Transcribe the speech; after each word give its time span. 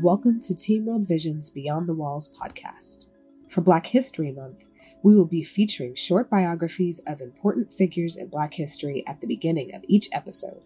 Welcome 0.00 0.38
to 0.42 0.54
Team 0.54 0.86
World 0.86 1.08
Vision's 1.08 1.50
Beyond 1.50 1.88
the 1.88 1.92
Walls 1.92 2.32
podcast. 2.40 3.06
For 3.48 3.62
Black 3.62 3.88
History 3.88 4.30
Month, 4.30 4.62
we 5.02 5.16
will 5.16 5.24
be 5.24 5.42
featuring 5.42 5.96
short 5.96 6.30
biographies 6.30 7.00
of 7.04 7.20
important 7.20 7.74
figures 7.74 8.16
in 8.16 8.28
Black 8.28 8.54
history 8.54 9.04
at 9.08 9.20
the 9.20 9.26
beginning 9.26 9.74
of 9.74 9.82
each 9.88 10.08
episode. 10.12 10.62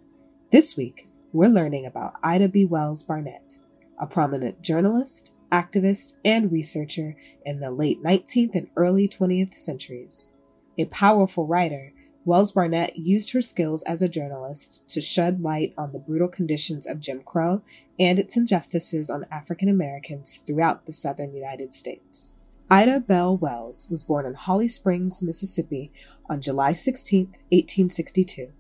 This 0.51 0.77
week, 0.77 1.09
we're 1.33 1.49
learning 1.49 1.87
about 1.87 2.19
Ida 2.23 2.51
B. 2.51 2.67
Wells 2.67 3.05
Barnett, 3.05 3.57
a 3.99 4.07
prominent 4.07 4.61
journalist, 4.61 5.33
activist, 5.51 6.13
and 6.27 6.53
researcher 6.53 7.17
in 7.47 7.59
the 7.59 7.71
late 7.71 8.03
19th 8.03 8.55
and 8.55 8.69
early 8.77 9.09
20th 9.09 9.57
centuries. 9.57 10.29
A 10.77 10.85
powerful 10.85 11.47
writer, 11.47 11.95
Wells 12.25 12.53
Barnett 12.53 12.97
used 12.97 13.33
her 13.33 13.43
skills 13.43 13.83
as 13.83 14.01
a 14.01 14.09
journalist 14.09 14.89
to 14.91 15.01
shed 15.01 15.41
light 15.41 15.75
on 15.77 15.93
the 15.93 15.99
brutal 15.99 16.29
conditions 16.29 16.87
of 16.87 17.01
Jim 17.01 17.21
Crow 17.21 17.63
and 17.99 18.17
its 18.17 18.37
injustices 18.37 19.11
on 19.11 19.27
African 19.29 19.69
Americans 19.69 20.39
throughout 20.47 20.87
the 20.87 20.93
southern 20.93 21.35
United 21.35 21.75
States. 21.75 22.31
Ida 22.71 23.01
Bell 23.01 23.37
Wells 23.37 23.89
was 23.91 24.05
born 24.05 24.25
in 24.25 24.35
Holly 24.35 24.69
Springs, 24.69 25.21
Mississippi 25.21 25.91
on 26.31 26.41
July 26.41 26.75
16, 26.75 27.27
1862. 27.27 28.53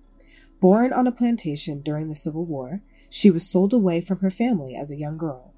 Born 0.60 0.92
on 0.92 1.06
a 1.06 1.12
plantation 1.12 1.82
during 1.82 2.08
the 2.08 2.16
Civil 2.16 2.44
War, 2.44 2.82
she 3.08 3.30
was 3.30 3.48
sold 3.48 3.72
away 3.72 4.00
from 4.00 4.18
her 4.18 4.30
family 4.30 4.74
as 4.74 4.90
a 4.90 4.96
young 4.96 5.16
girl. 5.16 5.54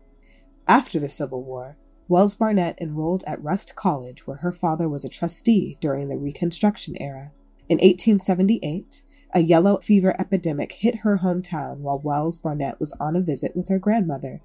After 0.69 1.01
the 1.01 1.09
Civil 1.09 1.43
War, 1.43 1.79
Wells 2.07 2.35
Barnett 2.35 2.79
enrolled 2.83 3.25
at 3.27 3.43
Rust 3.43 3.75
College, 3.75 4.27
where 4.27 4.39
her 4.39 4.53
father 4.53 4.91
was 4.91 5.07
a 5.07 5.09
trustee 5.09 5.79
during 5.81 6.09
the 6.09 6.19
Reconstruction 6.19 7.01
era. 7.01 7.33
In 7.67 7.77
1878, 7.77 9.03
a 9.33 9.41
yellow 9.41 9.79
fever 9.79 10.15
epidemic 10.19 10.73
hit 10.73 10.97
her 10.97 11.19
hometown 11.19 11.79
while 11.79 11.99
Wells 11.99 12.37
Barnett 12.37 12.79
was 12.79 12.95
on 13.01 13.17
a 13.17 13.21
visit 13.21 13.57
with 13.57 13.69
her 13.71 13.79
grandmother. 13.79 14.43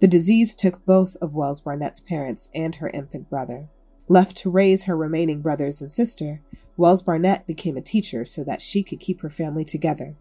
The 0.00 0.08
disease 0.08 0.54
took 0.54 0.84
both 0.86 1.16
of 1.20 1.34
Wells 1.34 1.60
Barnett's 1.60 2.00
parents 2.00 2.48
and 2.54 2.74
her 2.76 2.88
infant 2.88 3.28
brother. 3.28 3.68
Left 4.08 4.36
to 4.38 4.50
raise 4.50 4.84
her 4.84 4.96
remaining 4.96 5.42
brothers 5.42 5.82
and 5.82 5.92
sister, 5.92 6.40
Wells 6.78 7.02
Barnett 7.02 7.46
became 7.46 7.76
a 7.76 7.82
teacher 7.82 8.24
so 8.24 8.42
that 8.44 8.62
she 8.62 8.82
could 8.82 9.00
keep 9.00 9.20
her 9.20 9.30
family 9.30 9.64
together. 9.64 10.16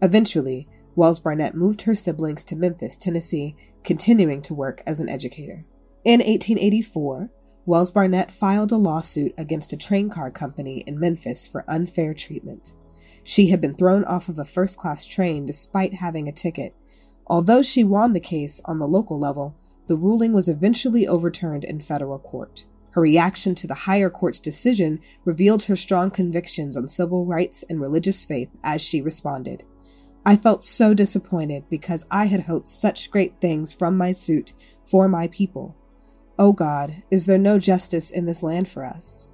Eventually, 0.00 0.68
Wells 0.94 1.20
Barnett 1.20 1.54
moved 1.54 1.82
her 1.82 1.94
siblings 1.94 2.44
to 2.44 2.56
Memphis, 2.56 2.96
Tennessee, 2.96 3.56
continuing 3.82 4.42
to 4.42 4.54
work 4.54 4.80
as 4.86 5.00
an 5.00 5.08
educator. 5.08 5.64
In 6.04 6.20
1884, 6.20 7.30
Wells 7.66 7.90
Barnett 7.90 8.32
filed 8.32 8.72
a 8.72 8.76
lawsuit 8.76 9.34
against 9.36 9.72
a 9.72 9.76
train 9.76 10.08
car 10.08 10.30
company 10.30 10.78
in 10.86 10.98
Memphis 10.98 11.46
for 11.46 11.64
unfair 11.68 12.14
treatment. 12.14 12.74
She 13.22 13.48
had 13.48 13.60
been 13.60 13.74
thrown 13.74 14.02
off 14.04 14.28
of 14.28 14.38
a 14.38 14.44
first 14.44 14.78
class 14.78 15.04
train 15.04 15.44
despite 15.44 15.94
having 15.94 16.26
a 16.26 16.32
ticket. 16.32 16.74
Although 17.26 17.62
she 17.62 17.84
won 17.84 18.12
the 18.12 18.20
case 18.20 18.60
on 18.64 18.78
the 18.78 18.88
local 18.88 19.18
level, 19.18 19.56
the 19.88 19.96
ruling 19.96 20.32
was 20.32 20.48
eventually 20.48 21.06
overturned 21.06 21.64
in 21.64 21.80
federal 21.80 22.18
court. 22.18 22.64
Her 22.92 23.02
reaction 23.02 23.54
to 23.56 23.66
the 23.66 23.74
higher 23.74 24.10
court's 24.10 24.40
decision 24.40 25.00
revealed 25.24 25.64
her 25.64 25.76
strong 25.76 26.10
convictions 26.10 26.76
on 26.76 26.88
civil 26.88 27.26
rights 27.26 27.62
and 27.68 27.80
religious 27.80 28.24
faith 28.24 28.50
as 28.64 28.82
she 28.82 29.02
responded. 29.02 29.64
I 30.24 30.36
felt 30.36 30.64
so 30.64 30.92
disappointed 30.92 31.64
because 31.70 32.06
I 32.10 32.26
had 32.26 32.42
hoped 32.42 32.68
such 32.68 33.10
great 33.10 33.40
things 33.40 33.72
from 33.72 33.96
my 33.96 34.12
suit 34.12 34.54
for 34.84 35.08
my 35.08 35.28
people. 35.28 35.76
O 36.40 36.54
God, 36.54 37.02
is 37.10 37.26
there 37.26 37.36
no 37.36 37.58
justice 37.58 38.10
in 38.10 38.24
this 38.24 38.42
land 38.42 38.66
for 38.66 38.82
us? 38.82 39.30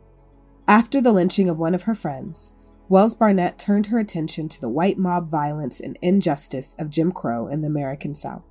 After 0.66 1.00
the 1.00 1.12
lynching 1.12 1.48
of 1.48 1.56
one 1.56 1.72
of 1.72 1.84
her 1.84 1.94
friends, 1.94 2.52
Wells 2.88 3.14
Barnett 3.14 3.60
turned 3.60 3.86
her 3.86 4.00
attention 4.00 4.48
to 4.48 4.60
the 4.60 4.68
white 4.68 4.98
mob 4.98 5.30
violence 5.30 5.78
and 5.78 5.96
injustice 6.02 6.74
of 6.80 6.90
Jim 6.90 7.12
Crow 7.12 7.46
in 7.46 7.60
the 7.60 7.68
American 7.68 8.16
South. 8.16 8.42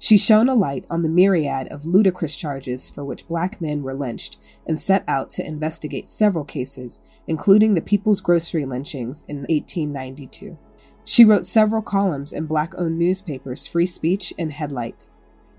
She 0.00 0.18
shone 0.18 0.48
a 0.48 0.54
light 0.56 0.84
on 0.90 1.04
the 1.04 1.08
myriad 1.08 1.68
of 1.68 1.86
ludicrous 1.86 2.34
charges 2.34 2.90
for 2.90 3.04
which 3.04 3.28
black 3.28 3.60
men 3.60 3.84
were 3.84 3.94
lynched 3.94 4.36
and 4.66 4.80
set 4.80 5.04
out 5.06 5.30
to 5.30 5.46
investigate 5.46 6.08
several 6.08 6.44
cases, 6.44 6.98
including 7.28 7.74
the 7.74 7.80
People's 7.80 8.20
Grocery 8.20 8.64
lynchings 8.64 9.22
in 9.28 9.42
1892. 9.42 10.58
She 11.04 11.24
wrote 11.24 11.46
several 11.46 11.82
columns 11.82 12.32
in 12.32 12.46
black 12.46 12.72
owned 12.76 12.98
newspapers 12.98 13.68
Free 13.68 13.86
Speech 13.86 14.34
and 14.36 14.50
Headlight. 14.50 15.06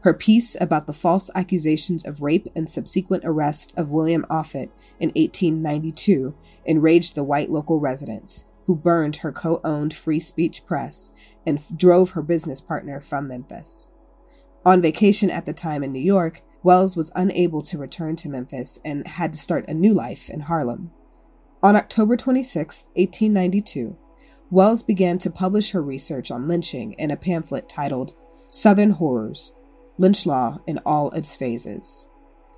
Her 0.07 0.13
piece 0.13 0.56
about 0.62 0.88
the 0.88 0.94
false 0.94 1.29
accusations 1.35 2.07
of 2.07 2.22
rape 2.22 2.47
and 2.56 2.69
subsequent 2.69 3.25
arrest 3.25 3.73
of 3.75 3.90
William 3.90 4.25
Offutt 4.29 4.72
in 5.01 5.09
1892 5.09 6.34
enraged 6.63 7.13
the 7.13 7.25
white 7.25 7.50
local 7.50 7.81
residents, 7.81 8.46
who 8.67 8.75
burned 8.78 9.17
her 9.17 9.34
co 9.34 9.59
owned 9.66 9.94
Free 9.94 10.22
Speech 10.22 10.66
Press 10.66 11.12
and 11.46 11.59
drove 11.78 12.12
her 12.12 12.22
business 12.22 12.62
partner 12.62 13.01
from 13.01 13.28
Memphis. 13.28 13.91
On 14.66 14.81
vacation 14.81 15.29
at 15.29 15.46
the 15.46 15.51
time 15.51 15.84
in 15.84 15.91
New 15.91 16.00
York, 16.00 16.41
Wells 16.63 16.96
was 16.96 17.12
unable 17.13 17.62
to 17.63 17.78
return 17.78 18.16
to 18.16 18.29
Memphis 18.29 18.79
and 18.85 19.06
had 19.06 19.34
to 19.34 19.40
start 19.40 19.67
a 19.67 19.73
new 19.73 19.94
life 19.94 20.29
in 20.29 20.40
Harlem. 20.40 20.91
On 21.62 21.75
October 21.75 22.16
26, 22.16 22.85
1892, 22.96 23.97
Wells 24.51 24.84
began 24.84 25.17
to 25.17 25.29
publish 25.29 25.72
her 25.72 25.81
research 25.81 26.31
on 26.31 26.47
lynching 26.47 26.94
in 26.94 27.12
a 27.12 27.17
pamphlet 27.17 27.67
titled 27.67 28.13
Southern 28.50 28.91
Horrors 28.91 29.56
lynch 29.97 30.25
law 30.25 30.59
in 30.68 30.80
all 30.85 31.09
its 31.12 31.35
phases. 31.35 32.08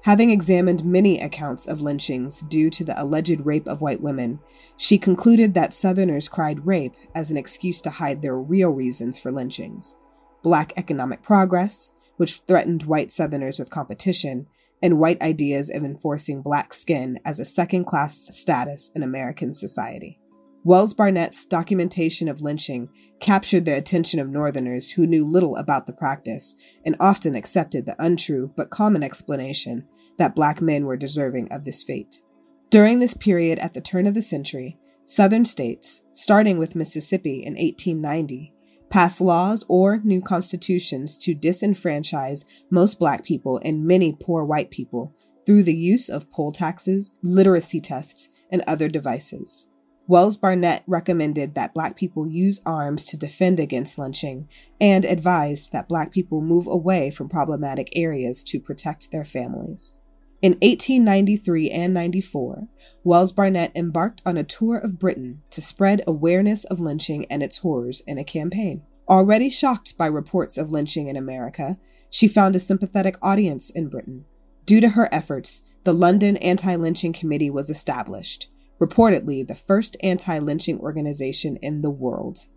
Having 0.04 0.32
examined 0.32 0.86
many 0.86 1.20
accounts 1.20 1.68
of 1.68 1.82
lynchings 1.82 2.40
due 2.42 2.70
to 2.70 2.86
the 2.86 3.02
alleged 3.02 3.42
rape 3.46 3.68
of 3.68 3.82
white 3.82 4.02
women, 4.02 4.40
she 4.78 4.98
concluded 4.98 5.54
that 5.54 5.74
Southerners 5.74 6.30
cried 6.30 6.66
rape 6.66 6.94
as 7.14 7.30
an 7.30 7.38
excuse 7.38 7.82
to 7.82 7.90
hide 7.90 8.22
their 8.22 8.40
real 8.40 8.70
reasons 8.70 9.20
for 9.20 9.32
lynchings 9.32 9.96
black 10.42 10.72
economic 10.78 11.22
progress, 11.22 11.92
which 12.18 12.38
threatened 12.48 12.84
white 12.84 13.12
Southerners 13.12 13.60
with 13.60 13.70
competition, 13.70 14.48
and 14.82 15.00
white 15.00 15.22
ideas 15.22 15.70
of 15.70 15.84
enforcing 15.84 16.42
black 16.42 16.74
skin 16.74 17.20
as 17.26 17.40
a 17.40 17.46
second 17.46 17.86
class 17.86 18.30
status 18.32 18.90
in 18.96 19.04
American 19.04 19.54
society. 19.54 20.20
Wells 20.66 20.94
Barnett's 20.94 21.46
documentation 21.46 22.28
of 22.28 22.42
lynching 22.42 22.90
captured 23.22 23.64
the 23.64 23.78
attention 23.78 24.20
of 24.20 24.30
Northerners 24.30 24.92
who 24.92 25.08
knew 25.08 25.26
little 25.26 25.56
about 25.56 25.88
the 25.88 25.94
practice 25.94 26.56
and 26.86 26.98
often 27.00 27.34
accepted 27.34 27.86
the 27.86 27.96
untrue 27.98 28.52
but 28.58 28.70
common 28.70 29.02
explanation 29.02 29.88
that 30.18 30.36
black 30.36 30.62
men 30.62 30.86
were 30.86 30.98
deserving 30.98 31.50
of 31.50 31.64
this 31.64 31.82
fate. 31.82 32.22
During 32.70 33.00
this 33.00 33.14
period 33.14 33.58
at 33.60 33.74
the 33.74 33.80
turn 33.80 34.06
of 34.06 34.14
the 34.14 34.22
century, 34.22 34.78
Southern 35.06 35.46
states, 35.46 36.02
starting 36.12 36.60
with 36.60 36.76
Mississippi 36.76 37.40
in 37.40 37.54
1890, 37.54 38.54
passed 38.90 39.22
laws 39.22 39.66
or 39.70 40.02
new 40.04 40.22
constitutions 40.22 41.18
to 41.20 41.34
disenfranchise 41.34 42.44
most 42.70 43.00
black 43.00 43.24
people 43.24 43.62
and 43.64 43.86
many 43.86 44.16
poor 44.20 44.44
white 44.44 44.72
people 44.72 45.16
through 45.46 45.64
the 45.64 45.76
use 45.76 46.10
of 46.10 46.30
poll 46.32 46.52
taxes, 46.52 47.16
literacy 47.24 47.80
tests, 47.80 48.28
and 48.52 48.62
other 48.68 48.90
devices. 48.90 49.68
Wells 50.10 50.38
Barnett 50.38 50.82
recommended 50.88 51.54
that 51.54 51.76
Black 51.76 51.96
people 51.96 52.28
use 52.28 52.62
arms 52.66 53.06
to 53.06 53.16
defend 53.16 53.60
against 53.60 54.00
lynching 54.00 54.50
and 54.82 55.06
advised 55.06 55.72
that 55.72 55.88
Black 55.88 56.12
people 56.12 56.42
move 56.42 56.66
away 56.66 57.12
from 57.12 57.30
problematic 57.30 57.92
areas 57.96 58.44
to 58.46 58.60
protect 58.60 59.12
their 59.12 59.24
families. 59.24 60.00
In 60.42 60.54
1893 60.54 61.70
and 61.70 61.94
94, 61.94 62.68
Wells 63.04 63.32
Barnett 63.32 63.72
embarked 63.76 64.24
on 64.26 64.36
a 64.36 64.44
tour 64.44 64.80
of 64.80 64.98
Britain 64.98 65.44
to 65.52 65.62
spread 65.62 66.02
awareness 66.08 66.64
of 66.64 66.80
lynching 66.80 67.28
and 67.30 67.44
its 67.44 67.58
horrors 67.58 68.02
in 68.08 68.18
a 68.18 68.24
campaign. 68.24 68.82
Already 69.08 69.52
shocked 69.52 69.96
by 69.96 70.08
reports 70.08 70.58
of 70.58 70.72
lynching 70.72 71.08
in 71.08 71.18
America, 71.18 71.78
she 72.10 72.28
found 72.28 72.56
a 72.56 72.60
sympathetic 72.60 73.16
audience 73.22 73.70
in 73.70 73.90
Britain. 73.90 74.26
Due 74.66 74.82
to 74.82 74.90
her 74.90 75.08
efforts, 75.12 75.62
the 75.84 75.94
London 75.94 76.36
Anti 76.38 76.74
Lynching 76.74 77.14
Committee 77.14 77.52
was 77.52 77.70
established 77.70 78.48
reportedly 78.80 79.46
the 79.46 79.56
first 79.56 79.98
anti 80.02 80.38
lynching 80.40 80.80
organization 80.80 81.58
in 81.58 81.82
the 81.82 81.90
world. 81.90 82.48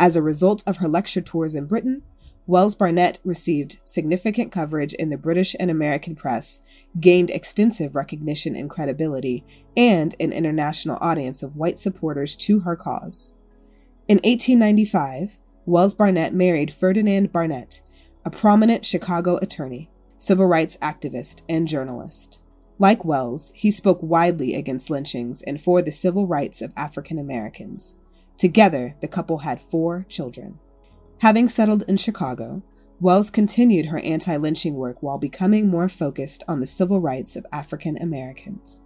As 0.00 0.16
a 0.16 0.22
result 0.22 0.62
of 0.66 0.78
her 0.78 0.88
lecture 0.88 1.20
tours 1.20 1.54
in 1.54 1.66
Britain, 1.66 2.02
Wells 2.46 2.74
Barnett 2.74 3.18
received 3.24 3.78
significant 3.84 4.50
coverage 4.50 4.94
in 4.94 5.10
the 5.10 5.18
British 5.18 5.54
and 5.60 5.70
American 5.70 6.16
press, 6.16 6.62
gained 6.98 7.28
extensive 7.30 7.94
recognition 7.94 8.56
and 8.56 8.70
credibility, 8.70 9.44
and 9.76 10.14
an 10.18 10.32
international 10.32 10.96
audience 11.02 11.42
of 11.42 11.56
white 11.56 11.78
supporters 11.78 12.34
to 12.36 12.60
her 12.60 12.74
cause. 12.74 13.34
In 14.08 14.16
1895, 14.24 15.36
Wells 15.66 15.92
Barnett 15.92 16.32
married 16.32 16.72
Ferdinand 16.72 17.30
Barnett, 17.30 17.82
a 18.24 18.30
prominent 18.30 18.86
Chicago 18.86 19.36
attorney, 19.42 19.90
civil 20.16 20.46
rights 20.46 20.78
activist, 20.78 21.42
and 21.50 21.68
journalist. 21.68 22.40
Like 22.80 23.04
Wells, 23.04 23.50
he 23.54 23.70
spoke 23.70 23.98
widely 24.02 24.54
against 24.54 24.88
lynchings 24.88 25.42
and 25.42 25.60
for 25.60 25.82
the 25.82 25.90
civil 25.90 26.26
rights 26.26 26.62
of 26.62 26.72
African 26.76 27.18
Americans. 27.18 27.94
Together, 28.36 28.94
the 29.00 29.08
couple 29.08 29.38
had 29.38 29.60
four 29.60 30.06
children. 30.08 30.60
Having 31.20 31.48
settled 31.48 31.84
in 31.88 31.96
Chicago, 31.96 32.62
Wells 33.00 33.30
continued 33.30 33.86
her 33.86 33.98
anti 33.98 34.36
lynching 34.36 34.76
work 34.76 35.02
while 35.02 35.18
becoming 35.18 35.68
more 35.68 35.88
focused 35.88 36.44
on 36.46 36.60
the 36.60 36.66
civil 36.66 37.00
rights 37.00 37.34
of 37.34 37.46
African 37.52 38.00
Americans. 38.00 38.80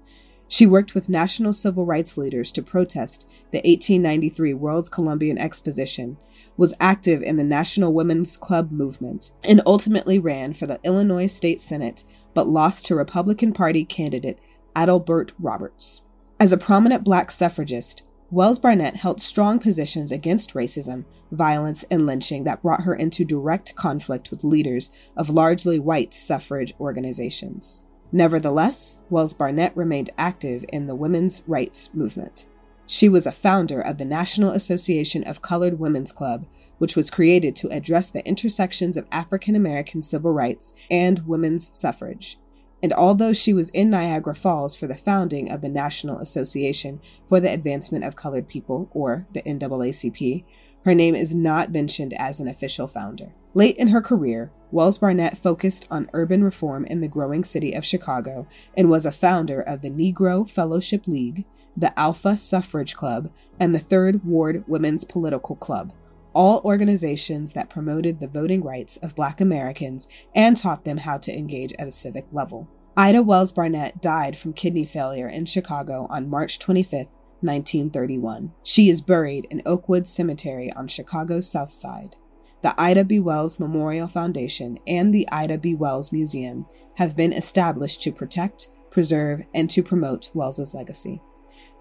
She 0.48 0.66
worked 0.66 0.94
with 0.94 1.08
national 1.08 1.54
civil 1.54 1.86
rights 1.86 2.18
leaders 2.18 2.52
to 2.52 2.62
protest 2.62 3.26
the 3.52 3.58
1893 3.58 4.52
World's 4.54 4.90
Columbian 4.90 5.38
Exposition, 5.38 6.18
was 6.58 6.74
active 6.78 7.22
in 7.22 7.36
the 7.36 7.44
National 7.44 7.94
Women's 7.94 8.36
Club 8.36 8.70
movement, 8.70 9.32
and 9.42 9.62
ultimately 9.64 10.18
ran 10.18 10.52
for 10.52 10.66
the 10.66 10.78
Illinois 10.84 11.26
State 11.26 11.62
Senate, 11.62 12.04
but 12.34 12.48
lost 12.48 12.86
to 12.86 12.94
Republican 12.94 13.52
Party 13.52 13.84
candidate 13.84 14.38
Adelbert 14.74 15.32
Roberts. 15.38 16.02
As 16.40 16.52
a 16.52 16.58
prominent 16.58 17.04
black 17.04 17.30
suffragist, 17.30 18.02
Wells 18.30 18.58
Barnett 18.58 18.96
held 18.96 19.20
strong 19.20 19.58
positions 19.58 20.10
against 20.10 20.54
racism, 20.54 21.04
violence, 21.30 21.84
and 21.90 22.06
lynching 22.06 22.44
that 22.44 22.62
brought 22.62 22.82
her 22.82 22.94
into 22.94 23.24
direct 23.24 23.76
conflict 23.76 24.30
with 24.30 24.42
leaders 24.42 24.90
of 25.16 25.28
largely 25.28 25.78
white 25.78 26.14
suffrage 26.14 26.72
organizations. 26.80 27.82
Nevertheless, 28.10 28.98
Wells 29.10 29.34
Barnett 29.34 29.76
remained 29.76 30.10
active 30.16 30.64
in 30.72 30.86
the 30.86 30.94
women's 30.94 31.42
rights 31.46 31.90
movement. 31.92 32.46
She 32.86 33.08
was 33.08 33.26
a 33.26 33.32
founder 33.32 33.80
of 33.80 33.98
the 33.98 34.04
National 34.04 34.50
Association 34.50 35.24
of 35.24 35.42
Colored 35.42 35.78
Women's 35.78 36.12
Club, 36.12 36.46
which 36.78 36.96
was 36.96 37.10
created 37.10 37.54
to 37.56 37.68
address 37.68 38.10
the 38.10 38.26
intersections 38.26 38.96
of 38.96 39.06
African 39.12 39.54
American 39.54 40.02
civil 40.02 40.32
rights 40.32 40.74
and 40.90 41.26
women's 41.26 41.76
suffrage. 41.76 42.38
And 42.82 42.92
although 42.92 43.32
she 43.32 43.52
was 43.52 43.70
in 43.70 43.90
Niagara 43.90 44.34
Falls 44.34 44.74
for 44.74 44.88
the 44.88 44.96
founding 44.96 45.50
of 45.50 45.60
the 45.60 45.68
National 45.68 46.18
Association 46.18 47.00
for 47.28 47.38
the 47.38 47.52
Advancement 47.52 48.04
of 48.04 48.16
Colored 48.16 48.48
People, 48.48 48.90
or 48.92 49.26
the 49.32 49.42
NAACP, 49.42 50.44
her 50.84 50.94
name 50.94 51.14
is 51.14 51.32
not 51.32 51.70
mentioned 51.70 52.12
as 52.18 52.40
an 52.40 52.48
official 52.48 52.88
founder. 52.88 53.32
Late 53.54 53.76
in 53.76 53.88
her 53.88 54.00
career, 54.00 54.50
Wells 54.72 54.98
Barnett 54.98 55.38
focused 55.38 55.86
on 55.90 56.10
urban 56.12 56.42
reform 56.42 56.84
in 56.86 57.00
the 57.00 57.08
growing 57.08 57.44
city 57.44 57.72
of 57.72 57.84
Chicago 57.84 58.48
and 58.76 58.90
was 58.90 59.06
a 59.06 59.12
founder 59.12 59.60
of 59.60 59.82
the 59.82 59.90
Negro 59.90 60.50
Fellowship 60.50 61.06
League, 61.06 61.44
the 61.76 61.98
Alpha 61.98 62.36
Suffrage 62.36 62.94
Club, 62.94 63.30
and 63.58 63.74
the 63.74 63.78
Third 63.78 64.24
Ward 64.24 64.64
Women's 64.66 65.04
Political 65.04 65.56
Club, 65.56 65.92
all 66.34 66.60
organizations 66.64 67.52
that 67.52 67.70
promoted 67.70 68.20
the 68.20 68.28
voting 68.28 68.62
rights 68.62 68.96
of 68.98 69.14
Black 69.14 69.40
Americans 69.40 70.08
and 70.34 70.56
taught 70.56 70.84
them 70.84 70.98
how 70.98 71.18
to 71.18 71.32
engage 71.32 71.72
at 71.78 71.88
a 71.88 71.92
civic 71.92 72.26
level. 72.32 72.70
Ida 72.96 73.22
Wells 73.22 73.52
Barnett 73.52 74.02
died 74.02 74.36
from 74.36 74.52
kidney 74.52 74.84
failure 74.84 75.28
in 75.28 75.46
Chicago 75.46 76.06
on 76.10 76.28
March 76.28 76.58
25, 76.58 77.06
1931. 77.40 78.52
She 78.62 78.88
is 78.88 79.00
buried 79.00 79.46
in 79.50 79.62
Oakwood 79.66 80.06
Cemetery 80.06 80.72
on 80.72 80.88
Chicago's 80.88 81.50
South 81.50 81.72
Side. 81.72 82.16
The 82.62 82.80
Ida 82.80 83.04
B. 83.04 83.18
Wells 83.18 83.58
Memorial 83.58 84.06
Foundation 84.06 84.78
and 84.86 85.12
the 85.12 85.28
Ida 85.32 85.58
B. 85.58 85.74
Wells 85.74 86.12
Museum 86.12 86.66
have 86.96 87.16
been 87.16 87.32
established 87.32 88.02
to 88.02 88.12
protect, 88.12 88.68
preserve, 88.90 89.42
and 89.54 89.68
to 89.70 89.82
promote 89.82 90.30
Wells's 90.34 90.72
legacy. 90.72 91.20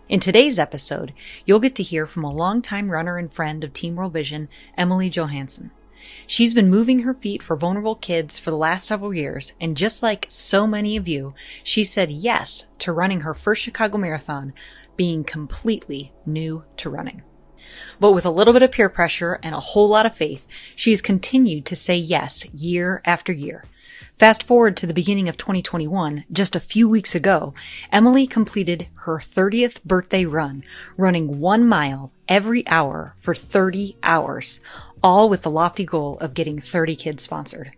In 0.09 0.19
today's 0.19 0.59
episode, 0.59 1.13
you'll 1.45 1.61
get 1.61 1.75
to 1.75 1.83
hear 1.83 2.05
from 2.05 2.25
a 2.25 2.29
longtime 2.29 2.91
runner 2.91 3.17
and 3.17 3.31
friend 3.31 3.63
of 3.63 3.71
Team 3.71 3.95
World 3.95 4.11
Vision, 4.11 4.49
Emily 4.77 5.09
Johansson. 5.09 5.71
She's 6.27 6.53
been 6.53 6.69
moving 6.69 6.99
her 6.99 7.13
feet 7.13 7.43
for 7.43 7.55
vulnerable 7.55 7.95
kids 7.95 8.37
for 8.37 8.51
the 8.51 8.57
last 8.57 8.87
several 8.87 9.13
years, 9.13 9.53
and 9.61 9.77
just 9.77 10.03
like 10.03 10.25
so 10.29 10.65
many 10.67 10.97
of 10.97 11.07
you, 11.07 11.33
she 11.63 11.83
said 11.83 12.11
yes 12.11 12.67
to 12.79 12.91
running 12.91 13.21
her 13.21 13.33
first 13.33 13.61
Chicago 13.61 13.97
Marathon, 13.97 14.53
being 14.95 15.23
completely 15.23 16.13
new 16.25 16.63
to 16.77 16.89
running. 16.89 17.23
But 17.99 18.11
with 18.11 18.25
a 18.25 18.31
little 18.31 18.53
bit 18.53 18.63
of 18.63 18.71
peer 18.71 18.89
pressure 18.89 19.39
and 19.41 19.55
a 19.55 19.59
whole 19.59 19.87
lot 19.87 20.05
of 20.05 20.15
faith, 20.15 20.45
she's 20.75 21.01
continued 21.01 21.65
to 21.67 21.75
say 21.75 21.95
yes 21.95 22.45
year 22.53 23.01
after 23.05 23.31
year. 23.31 23.65
Fast 24.19 24.43
forward 24.43 24.77
to 24.77 24.87
the 24.87 24.93
beginning 24.93 25.27
of 25.27 25.37
2021, 25.37 26.25
just 26.31 26.55
a 26.55 26.59
few 26.59 26.87
weeks 26.87 27.15
ago, 27.15 27.53
Emily 27.91 28.25
completed 28.27 28.87
her 29.05 29.17
30th 29.19 29.83
birthday 29.83 30.25
run, 30.25 30.63
running 30.97 31.39
one 31.39 31.67
mile 31.67 32.11
every 32.27 32.65
hour 32.67 33.15
for 33.19 33.35
30 33.35 33.97
hours, 34.03 34.61
all 35.03 35.29
with 35.29 35.41
the 35.41 35.51
lofty 35.51 35.85
goal 35.85 36.17
of 36.19 36.33
getting 36.33 36.59
30 36.59 36.95
kids 36.95 37.23
sponsored. 37.23 37.71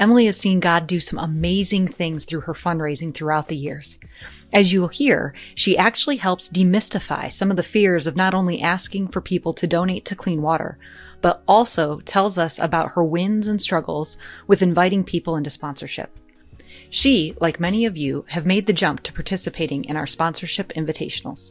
Emily 0.00 0.24
has 0.24 0.38
seen 0.38 0.60
God 0.60 0.86
do 0.86 0.98
some 0.98 1.18
amazing 1.18 1.86
things 1.86 2.24
through 2.24 2.40
her 2.42 2.54
fundraising 2.54 3.12
throughout 3.12 3.48
the 3.48 3.56
years. 3.56 3.98
As 4.50 4.72
you'll 4.72 4.88
hear, 4.88 5.34
she 5.54 5.76
actually 5.76 6.16
helps 6.16 6.48
demystify 6.48 7.30
some 7.30 7.50
of 7.50 7.58
the 7.58 7.62
fears 7.62 8.06
of 8.06 8.16
not 8.16 8.32
only 8.32 8.62
asking 8.62 9.08
for 9.08 9.20
people 9.20 9.52
to 9.52 9.66
donate 9.66 10.06
to 10.06 10.16
clean 10.16 10.40
water, 10.40 10.78
but 11.20 11.42
also 11.46 12.00
tells 12.00 12.38
us 12.38 12.58
about 12.58 12.92
her 12.92 13.04
wins 13.04 13.48
and 13.48 13.60
struggles 13.60 14.16
with 14.46 14.62
inviting 14.62 15.04
people 15.04 15.36
into 15.36 15.50
sponsorship. 15.50 16.16
She, 16.88 17.34
like 17.40 17.60
many 17.60 17.84
of 17.84 17.96
you, 17.96 18.24
have 18.28 18.46
made 18.46 18.66
the 18.66 18.72
jump 18.72 19.02
to 19.04 19.12
participating 19.12 19.84
in 19.84 19.96
our 19.96 20.06
sponsorship 20.06 20.72
invitationals. 20.74 21.50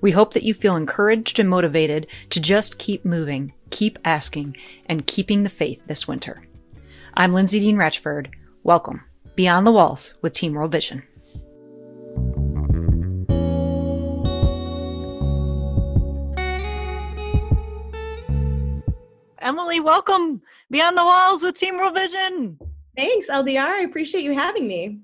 We 0.00 0.12
hope 0.12 0.32
that 0.34 0.42
you 0.42 0.54
feel 0.54 0.76
encouraged 0.76 1.38
and 1.38 1.48
motivated 1.48 2.06
to 2.30 2.40
just 2.40 2.78
keep 2.78 3.04
moving, 3.04 3.52
keep 3.70 3.98
asking, 4.04 4.56
and 4.86 5.06
keeping 5.06 5.42
the 5.42 5.50
faith 5.50 5.82
this 5.86 6.08
winter. 6.08 6.42
I'm 7.14 7.34
Lindsay 7.34 7.60
Dean 7.60 7.76
Ratchford. 7.76 8.28
Welcome 8.62 9.02
Beyond 9.34 9.66
the 9.66 9.72
Walls 9.72 10.14
with 10.22 10.32
Team 10.32 10.54
World 10.54 10.72
Vision. 10.72 11.02
Emily, 19.42 19.80
welcome 19.80 20.42
Beyond 20.70 20.98
the 20.98 21.04
Walls 21.04 21.42
with 21.42 21.54
Team 21.54 21.78
World 21.78 21.94
Vision. 21.94 22.58
Thanks, 22.94 23.26
LDR. 23.26 23.64
I 23.64 23.80
appreciate 23.80 24.22
you 24.22 24.34
having 24.34 24.68
me. 24.68 25.00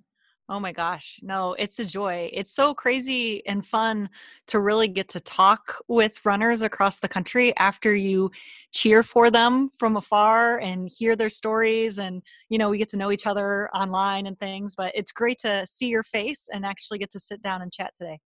Oh 0.50 0.60
my 0.60 0.72
gosh. 0.72 1.18
No, 1.22 1.54
it's 1.54 1.78
a 1.78 1.86
joy. 1.86 2.28
It's 2.34 2.54
so 2.54 2.74
crazy 2.74 3.44
and 3.46 3.66
fun 3.66 4.10
to 4.48 4.60
really 4.60 4.88
get 4.88 5.08
to 5.08 5.20
talk 5.20 5.76
with 5.88 6.20
runners 6.26 6.60
across 6.60 6.98
the 6.98 7.08
country 7.08 7.56
after 7.56 7.94
you 7.94 8.30
cheer 8.72 9.02
for 9.02 9.30
them 9.30 9.70
from 9.78 9.96
afar 9.96 10.58
and 10.58 10.90
hear 10.94 11.16
their 11.16 11.30
stories. 11.30 11.98
And, 11.98 12.22
you 12.50 12.58
know, 12.58 12.68
we 12.68 12.76
get 12.76 12.90
to 12.90 12.98
know 12.98 13.10
each 13.10 13.26
other 13.26 13.70
online 13.74 14.26
and 14.26 14.38
things, 14.38 14.74
but 14.76 14.92
it's 14.94 15.12
great 15.12 15.38
to 15.40 15.66
see 15.66 15.86
your 15.86 16.04
face 16.04 16.50
and 16.52 16.66
actually 16.66 16.98
get 16.98 17.10
to 17.12 17.18
sit 17.18 17.40
down 17.40 17.62
and 17.62 17.72
chat 17.72 17.94
today. 17.98 18.20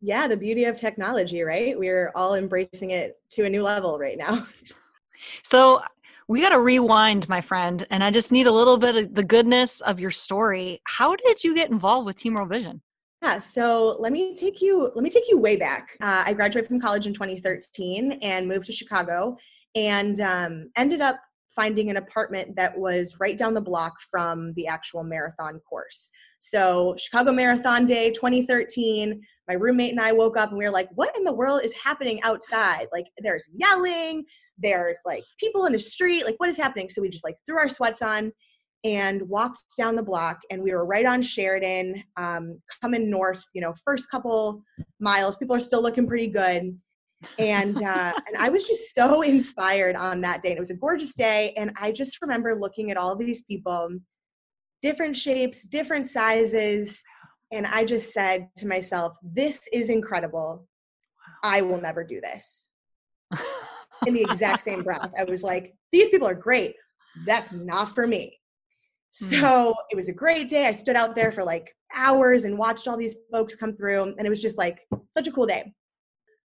Yeah, 0.00 0.26
the 0.26 0.36
beauty 0.36 0.64
of 0.64 0.76
technology, 0.76 1.42
right? 1.42 1.78
We're 1.78 2.10
all 2.16 2.34
embracing 2.34 2.90
it 2.90 3.14
to 3.30 3.44
a 3.44 3.48
new 3.48 3.62
level 3.62 3.96
right 3.96 4.18
now. 4.18 4.44
So 5.42 5.82
we 6.28 6.40
got 6.40 6.50
to 6.50 6.60
rewind, 6.60 7.28
my 7.28 7.40
friend, 7.40 7.86
and 7.90 8.02
I 8.02 8.10
just 8.10 8.32
need 8.32 8.46
a 8.46 8.52
little 8.52 8.76
bit 8.76 8.96
of 8.96 9.14
the 9.14 9.24
goodness 9.24 9.80
of 9.80 10.00
your 10.00 10.10
story. 10.10 10.80
How 10.84 11.14
did 11.16 11.42
you 11.42 11.54
get 11.54 11.70
involved 11.70 12.06
with 12.06 12.16
Team 12.16 12.34
World 12.34 12.48
Vision? 12.48 12.80
Yeah, 13.22 13.38
so 13.38 13.96
let 14.00 14.12
me 14.12 14.34
take 14.34 14.60
you 14.60 14.90
let 14.94 15.04
me 15.04 15.10
take 15.10 15.28
you 15.28 15.38
way 15.38 15.56
back. 15.56 15.90
Uh, 16.00 16.24
I 16.26 16.32
graduated 16.32 16.68
from 16.68 16.80
college 16.80 17.06
in 17.06 17.14
2013 17.14 18.18
and 18.22 18.48
moved 18.48 18.66
to 18.66 18.72
Chicago, 18.72 19.36
and 19.74 20.20
um, 20.20 20.70
ended 20.76 21.00
up 21.00 21.20
finding 21.54 21.90
an 21.90 21.98
apartment 21.98 22.56
that 22.56 22.76
was 22.76 23.16
right 23.20 23.36
down 23.36 23.54
the 23.54 23.60
block 23.60 23.92
from 24.10 24.52
the 24.54 24.66
actual 24.66 25.04
marathon 25.04 25.58
course. 25.60 26.10
So, 26.38 26.96
Chicago 26.98 27.32
Marathon 27.32 27.86
Day 27.86 28.10
2013, 28.10 29.20
my 29.48 29.54
roommate 29.54 29.90
and 29.90 30.00
I 30.00 30.12
woke 30.12 30.36
up 30.36 30.48
and 30.48 30.58
we 30.58 30.64
were 30.64 30.70
like, 30.70 30.88
what 30.94 31.16
in 31.16 31.24
the 31.24 31.32
world 31.32 31.62
is 31.62 31.74
happening 31.74 32.22
outside? 32.22 32.86
Like, 32.92 33.06
there's 33.18 33.48
yelling, 33.54 34.24
there's 34.62 34.98
like 35.04 35.24
people 35.38 35.66
in 35.66 35.72
the 35.72 35.78
street, 35.78 36.24
like, 36.24 36.36
what 36.38 36.48
is 36.48 36.56
happening? 36.56 36.88
So, 36.88 37.02
we 37.02 37.08
just 37.08 37.24
like 37.24 37.36
threw 37.46 37.58
our 37.58 37.68
sweats 37.68 38.02
on 38.02 38.32
and 38.84 39.22
walked 39.28 39.62
down 39.78 39.94
the 39.94 40.02
block 40.02 40.40
and 40.50 40.62
we 40.62 40.72
were 40.72 40.86
right 40.86 41.06
on 41.06 41.22
Sheridan, 41.22 42.02
um, 42.16 42.60
coming 42.80 43.08
north, 43.08 43.42
you 43.54 43.60
know, 43.60 43.74
first 43.84 44.10
couple 44.10 44.62
miles. 44.98 45.36
People 45.36 45.54
are 45.54 45.60
still 45.60 45.82
looking 45.82 46.06
pretty 46.06 46.26
good 46.26 46.76
and 47.38 47.82
uh, 47.82 48.12
and 48.26 48.36
I 48.38 48.48
was 48.48 48.66
just 48.66 48.94
so 48.94 49.22
inspired 49.22 49.96
on 49.96 50.20
that 50.22 50.42
day. 50.42 50.50
And 50.50 50.56
it 50.56 50.60
was 50.60 50.70
a 50.70 50.76
gorgeous 50.76 51.14
day, 51.14 51.52
and 51.56 51.72
I 51.80 51.92
just 51.92 52.20
remember 52.22 52.58
looking 52.58 52.90
at 52.90 52.96
all 52.96 53.16
these 53.16 53.42
people, 53.42 53.90
different 54.80 55.16
shapes, 55.16 55.66
different 55.66 56.06
sizes, 56.06 57.02
and 57.50 57.66
I 57.66 57.84
just 57.84 58.12
said 58.12 58.48
to 58.56 58.66
myself, 58.66 59.16
"This 59.22 59.60
is 59.72 59.88
incredible. 59.88 60.66
I 61.44 61.62
will 61.62 61.80
never 61.80 62.04
do 62.04 62.20
this." 62.20 62.70
In 64.06 64.14
the 64.14 64.22
exact 64.22 64.62
same 64.62 64.82
breath, 64.82 65.12
I 65.18 65.24
was 65.24 65.42
like, 65.42 65.74
"These 65.92 66.10
people 66.10 66.28
are 66.28 66.34
great. 66.34 66.74
That's 67.26 67.52
not 67.52 67.94
for 67.94 68.06
me." 68.06 68.38
Hmm. 69.18 69.26
So 69.26 69.74
it 69.90 69.96
was 69.96 70.08
a 70.08 70.12
great 70.12 70.48
day. 70.48 70.66
I 70.66 70.72
stood 70.72 70.96
out 70.96 71.14
there 71.14 71.32
for 71.32 71.44
like 71.44 71.74
hours 71.94 72.44
and 72.44 72.58
watched 72.58 72.88
all 72.88 72.96
these 72.96 73.16
folks 73.30 73.54
come 73.54 73.76
through, 73.76 74.02
and 74.02 74.26
it 74.26 74.30
was 74.30 74.42
just 74.42 74.58
like 74.58 74.80
such 75.12 75.26
a 75.26 75.32
cool 75.32 75.46
day. 75.46 75.72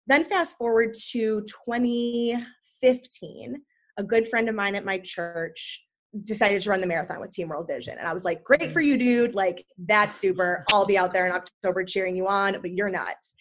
Then 0.08 0.24
fast 0.24 0.58
forward 0.58 0.94
to 1.12 1.42
2015, 1.66 3.62
a 3.98 4.04
good 4.04 4.28
friend 4.28 4.48
of 4.50 4.56
mine 4.56 4.76
at 4.76 4.86
my 4.86 5.00
church 5.00 5.84
decided 6.24 6.62
to 6.62 6.70
run 6.70 6.82
the 6.82 6.88
marathon 6.88 7.20
with 7.20 7.32
Team 7.32 7.50
World 7.50 7.68
Vision. 7.68 7.98
And 7.98 8.08
I 8.08 8.14
was 8.14 8.24
like, 8.24 8.44
great 8.44 8.72
for 8.72 8.80
you, 8.82 8.98
dude. 8.98 9.36
Like, 9.36 9.66
that's 9.78 10.16
super. 10.16 10.64
I'll 10.70 10.86
be 10.86 10.98
out 10.98 11.14
there 11.14 11.26
in 11.28 11.34
October 11.34 11.84
cheering 11.84 12.16
you 12.16 12.28
on, 12.28 12.62
but 12.62 12.72
you're 12.72 12.90
nuts. 12.90 13.36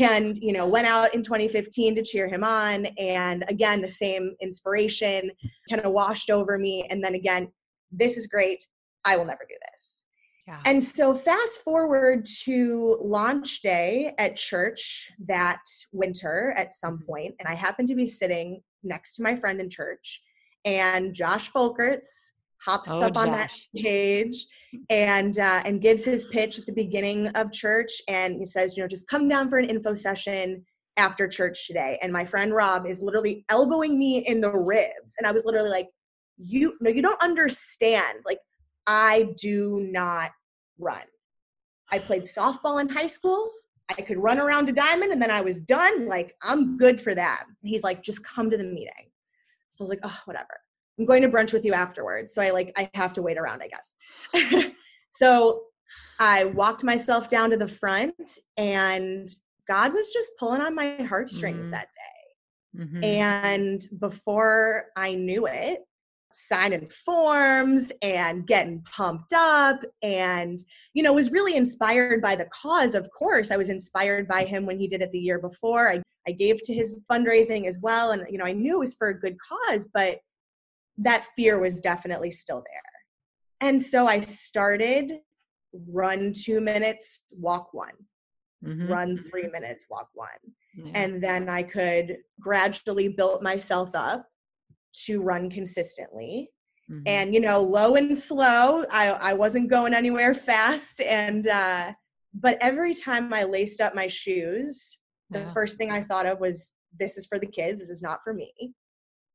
And, 0.00 0.38
you 0.38 0.52
know, 0.52 0.66
went 0.66 0.86
out 0.86 1.14
in 1.14 1.22
2015 1.22 1.96
to 1.96 2.02
cheer 2.02 2.28
him 2.28 2.44
on. 2.44 2.86
And 2.98 3.44
again, 3.48 3.80
the 3.80 3.88
same 3.88 4.36
inspiration 4.40 5.30
kind 5.68 5.82
of 5.82 5.92
washed 5.92 6.30
over 6.30 6.58
me. 6.58 6.86
And 6.90 7.02
then 7.02 7.14
again, 7.14 7.50
this 7.90 8.16
is 8.16 8.26
great. 8.26 8.64
I 9.04 9.16
will 9.16 9.24
never 9.24 9.44
do 9.48 9.56
this. 9.72 10.04
Yeah. 10.46 10.60
And 10.64 10.82
so, 10.82 11.14
fast 11.14 11.62
forward 11.62 12.24
to 12.42 12.98
launch 13.00 13.62
day 13.62 14.14
at 14.18 14.36
church 14.36 15.10
that 15.26 15.60
winter 15.92 16.54
at 16.56 16.74
some 16.74 16.98
mm-hmm. 16.98 17.06
point, 17.06 17.34
and 17.38 17.48
I 17.48 17.54
happened 17.54 17.88
to 17.88 17.94
be 17.94 18.06
sitting 18.06 18.60
next 18.82 19.14
to 19.16 19.22
my 19.22 19.36
friend 19.36 19.60
in 19.60 19.70
church, 19.70 20.22
and 20.64 21.14
Josh 21.14 21.52
Folkerts 21.52 22.32
hops 22.64 22.88
oh, 22.90 23.02
up 23.02 23.14
Josh. 23.14 23.26
on 23.26 23.32
that 23.32 23.50
stage 23.76 24.46
and 24.88 25.38
uh, 25.38 25.62
and 25.64 25.80
gives 25.80 26.04
his 26.04 26.26
pitch 26.26 26.58
at 26.58 26.66
the 26.66 26.72
beginning 26.72 27.28
of 27.28 27.52
church, 27.52 27.90
and 28.08 28.36
he 28.36 28.46
says, 28.46 28.76
you 28.76 28.82
know, 28.82 28.88
just 28.88 29.06
come 29.08 29.28
down 29.28 29.48
for 29.48 29.58
an 29.58 29.68
info 29.68 29.94
session 29.94 30.64
after 30.96 31.26
church 31.26 31.66
today. 31.66 31.98
And 32.02 32.12
my 32.12 32.24
friend 32.24 32.52
Rob 32.52 32.86
is 32.86 33.00
literally 33.00 33.44
elbowing 33.48 33.98
me 33.98 34.18
in 34.26 34.40
the 34.40 34.50
ribs, 34.50 35.14
and 35.18 35.26
I 35.26 35.32
was 35.32 35.44
literally 35.44 35.70
like, 35.70 35.88
you 36.38 36.74
no, 36.80 36.90
you 36.90 37.02
don't 37.02 37.22
understand. 37.22 38.20
Like, 38.24 38.38
I 38.86 39.28
do 39.36 39.88
not 39.90 40.30
run. 40.78 41.02
I 41.90 41.98
played 41.98 42.22
softball 42.22 42.80
in 42.80 42.88
high 42.88 43.06
school. 43.06 43.50
I 43.98 44.02
could 44.02 44.22
run 44.22 44.38
around 44.38 44.68
a 44.68 44.72
diamond 44.72 45.12
and 45.12 45.20
then 45.20 45.32
I 45.32 45.40
was 45.40 45.60
done. 45.60 46.06
Like, 46.06 46.34
I'm 46.42 46.76
good 46.76 47.00
for 47.00 47.14
that. 47.14 47.42
and 47.46 47.68
He's 47.68 47.82
like, 47.82 48.04
just 48.04 48.22
come 48.22 48.48
to 48.48 48.56
the 48.56 48.64
meeting. 48.64 49.10
So 49.68 49.82
I 49.82 49.84
was 49.84 49.90
like, 49.90 50.00
oh, 50.04 50.18
whatever. 50.26 50.60
I'm 50.98 51.06
going 51.06 51.22
to 51.22 51.28
brunch 51.28 51.52
with 51.52 51.64
you 51.64 51.72
afterwards. 51.72 52.34
So 52.34 52.42
I 52.42 52.50
like, 52.50 52.72
I 52.76 52.90
have 52.94 53.12
to 53.14 53.22
wait 53.22 53.38
around, 53.38 53.62
I 53.62 53.68
guess. 53.68 54.70
so 55.10 55.62
I 56.18 56.44
walked 56.44 56.84
myself 56.84 57.28
down 57.28 57.50
to 57.50 57.56
the 57.56 57.68
front 57.68 58.38
and 58.56 59.28
God 59.66 59.94
was 59.94 60.12
just 60.12 60.32
pulling 60.38 60.60
on 60.60 60.74
my 60.74 60.96
heartstrings 61.02 61.62
mm-hmm. 61.62 61.70
that 61.70 61.88
day. 61.92 62.82
Mm-hmm. 62.82 63.04
And 63.04 63.86
before 63.98 64.86
I 64.96 65.14
knew 65.14 65.46
it, 65.46 65.80
signing 66.32 66.88
forms 66.88 67.90
and 68.02 68.46
getting 68.46 68.80
pumped 68.82 69.32
up 69.32 69.80
and 70.02 70.60
you 70.94 71.02
know 71.02 71.12
was 71.12 71.32
really 71.32 71.56
inspired 71.56 72.22
by 72.22 72.36
the 72.36 72.48
cause 72.52 72.94
of 72.94 73.08
course 73.10 73.50
i 73.50 73.56
was 73.56 73.68
inspired 73.68 74.28
by 74.28 74.44
him 74.44 74.64
when 74.64 74.78
he 74.78 74.86
did 74.86 75.02
it 75.02 75.10
the 75.10 75.18
year 75.18 75.40
before 75.40 75.88
i, 75.90 76.00
I 76.28 76.32
gave 76.32 76.62
to 76.62 76.74
his 76.74 77.00
fundraising 77.10 77.66
as 77.66 77.78
well 77.82 78.12
and 78.12 78.24
you 78.30 78.38
know 78.38 78.44
i 78.44 78.52
knew 78.52 78.76
it 78.76 78.80
was 78.80 78.94
for 78.94 79.08
a 79.08 79.18
good 79.18 79.36
cause 79.40 79.88
but 79.92 80.20
that 81.00 81.26
fear 81.36 81.60
was 81.60 81.80
definitely 81.80 82.30
still 82.30 82.62
there 82.66 83.68
and 83.68 83.80
so 83.80 84.06
i 84.06 84.20
started 84.20 85.12
run 85.88 86.32
two 86.32 86.60
minutes 86.60 87.24
walk 87.36 87.72
one 87.72 87.94
mm-hmm. 88.64 88.88
run 88.88 89.16
three 89.16 89.48
minutes 89.48 89.84
walk 89.90 90.08
one 90.14 90.28
yeah. 90.76 90.92
and 90.94 91.22
then 91.22 91.48
i 91.48 91.62
could 91.62 92.16
gradually 92.40 93.08
build 93.08 93.42
myself 93.42 93.90
up 93.94 94.26
to 94.92 95.22
run 95.22 95.50
consistently. 95.50 96.50
Mm-hmm. 96.90 97.02
And 97.06 97.34
you 97.34 97.40
know, 97.40 97.60
low 97.60 97.94
and 97.96 98.16
slow. 98.16 98.84
I 98.90 99.10
I 99.20 99.32
wasn't 99.34 99.70
going 99.70 99.94
anywhere 99.94 100.34
fast 100.34 101.00
and 101.00 101.46
uh 101.46 101.92
but 102.32 102.56
every 102.60 102.94
time 102.94 103.34
I 103.34 103.42
laced 103.42 103.80
up 103.80 103.94
my 103.94 104.06
shoes, 104.06 104.98
the 105.30 105.40
yeah. 105.40 105.52
first 105.52 105.76
thing 105.76 105.90
I 105.90 106.02
thought 106.02 106.26
of 106.26 106.38
was 106.38 106.74
this 106.98 107.16
is 107.16 107.26
for 107.26 107.40
the 107.40 107.46
kids, 107.46 107.80
this 107.80 107.90
is 107.90 108.02
not 108.02 108.20
for 108.22 108.32
me. 108.32 108.52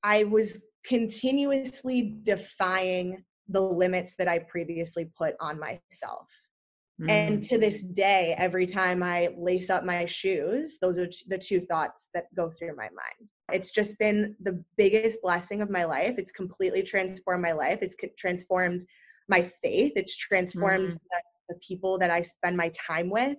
I 0.04 0.24
was 0.24 0.64
continuously 0.88 2.18
defying 2.24 3.24
the 3.50 3.62
limits 3.62 4.16
that 4.16 4.28
I 4.28 4.40
previously 4.40 5.10
put 5.18 5.36
on 5.40 5.60
myself. 5.60 6.30
Mm. 7.02 7.10
And 7.10 7.44
to 7.44 7.58
this 7.58 7.84
day, 7.84 8.36
every 8.38 8.66
time 8.66 9.04
I 9.04 9.30
lace 9.38 9.70
up 9.70 9.84
my 9.84 10.06
shoes, 10.06 10.78
those 10.82 10.98
are 10.98 11.10
the 11.28 11.38
two 11.38 11.60
thoughts 11.60 12.10
that 12.14 12.34
go 12.36 12.50
through 12.50 12.76
my 12.76 12.84
mind. 12.84 13.30
It's 13.52 13.72
just 13.72 14.00
been 14.00 14.36
the 14.42 14.64
biggest 14.78 15.22
blessing 15.22 15.62
of 15.62 15.70
my 15.70 15.84
life. 15.84 16.16
It's 16.18 16.32
completely 16.32 16.82
transformed 16.82 17.44
my 17.44 17.52
life. 17.52 17.80
It's 17.82 17.96
transformed 18.18 18.86
my 19.28 19.42
faith. 19.42 19.94
It's 19.96 20.16
transformed 20.16 20.90
mm. 20.90 20.94
the, 20.94 21.22
the 21.50 21.60
people 21.60 21.98
that 22.00 22.10
I 22.10 22.22
spend 22.22 22.58
my 22.58 22.72
time 22.88 23.10
with. 23.10 23.38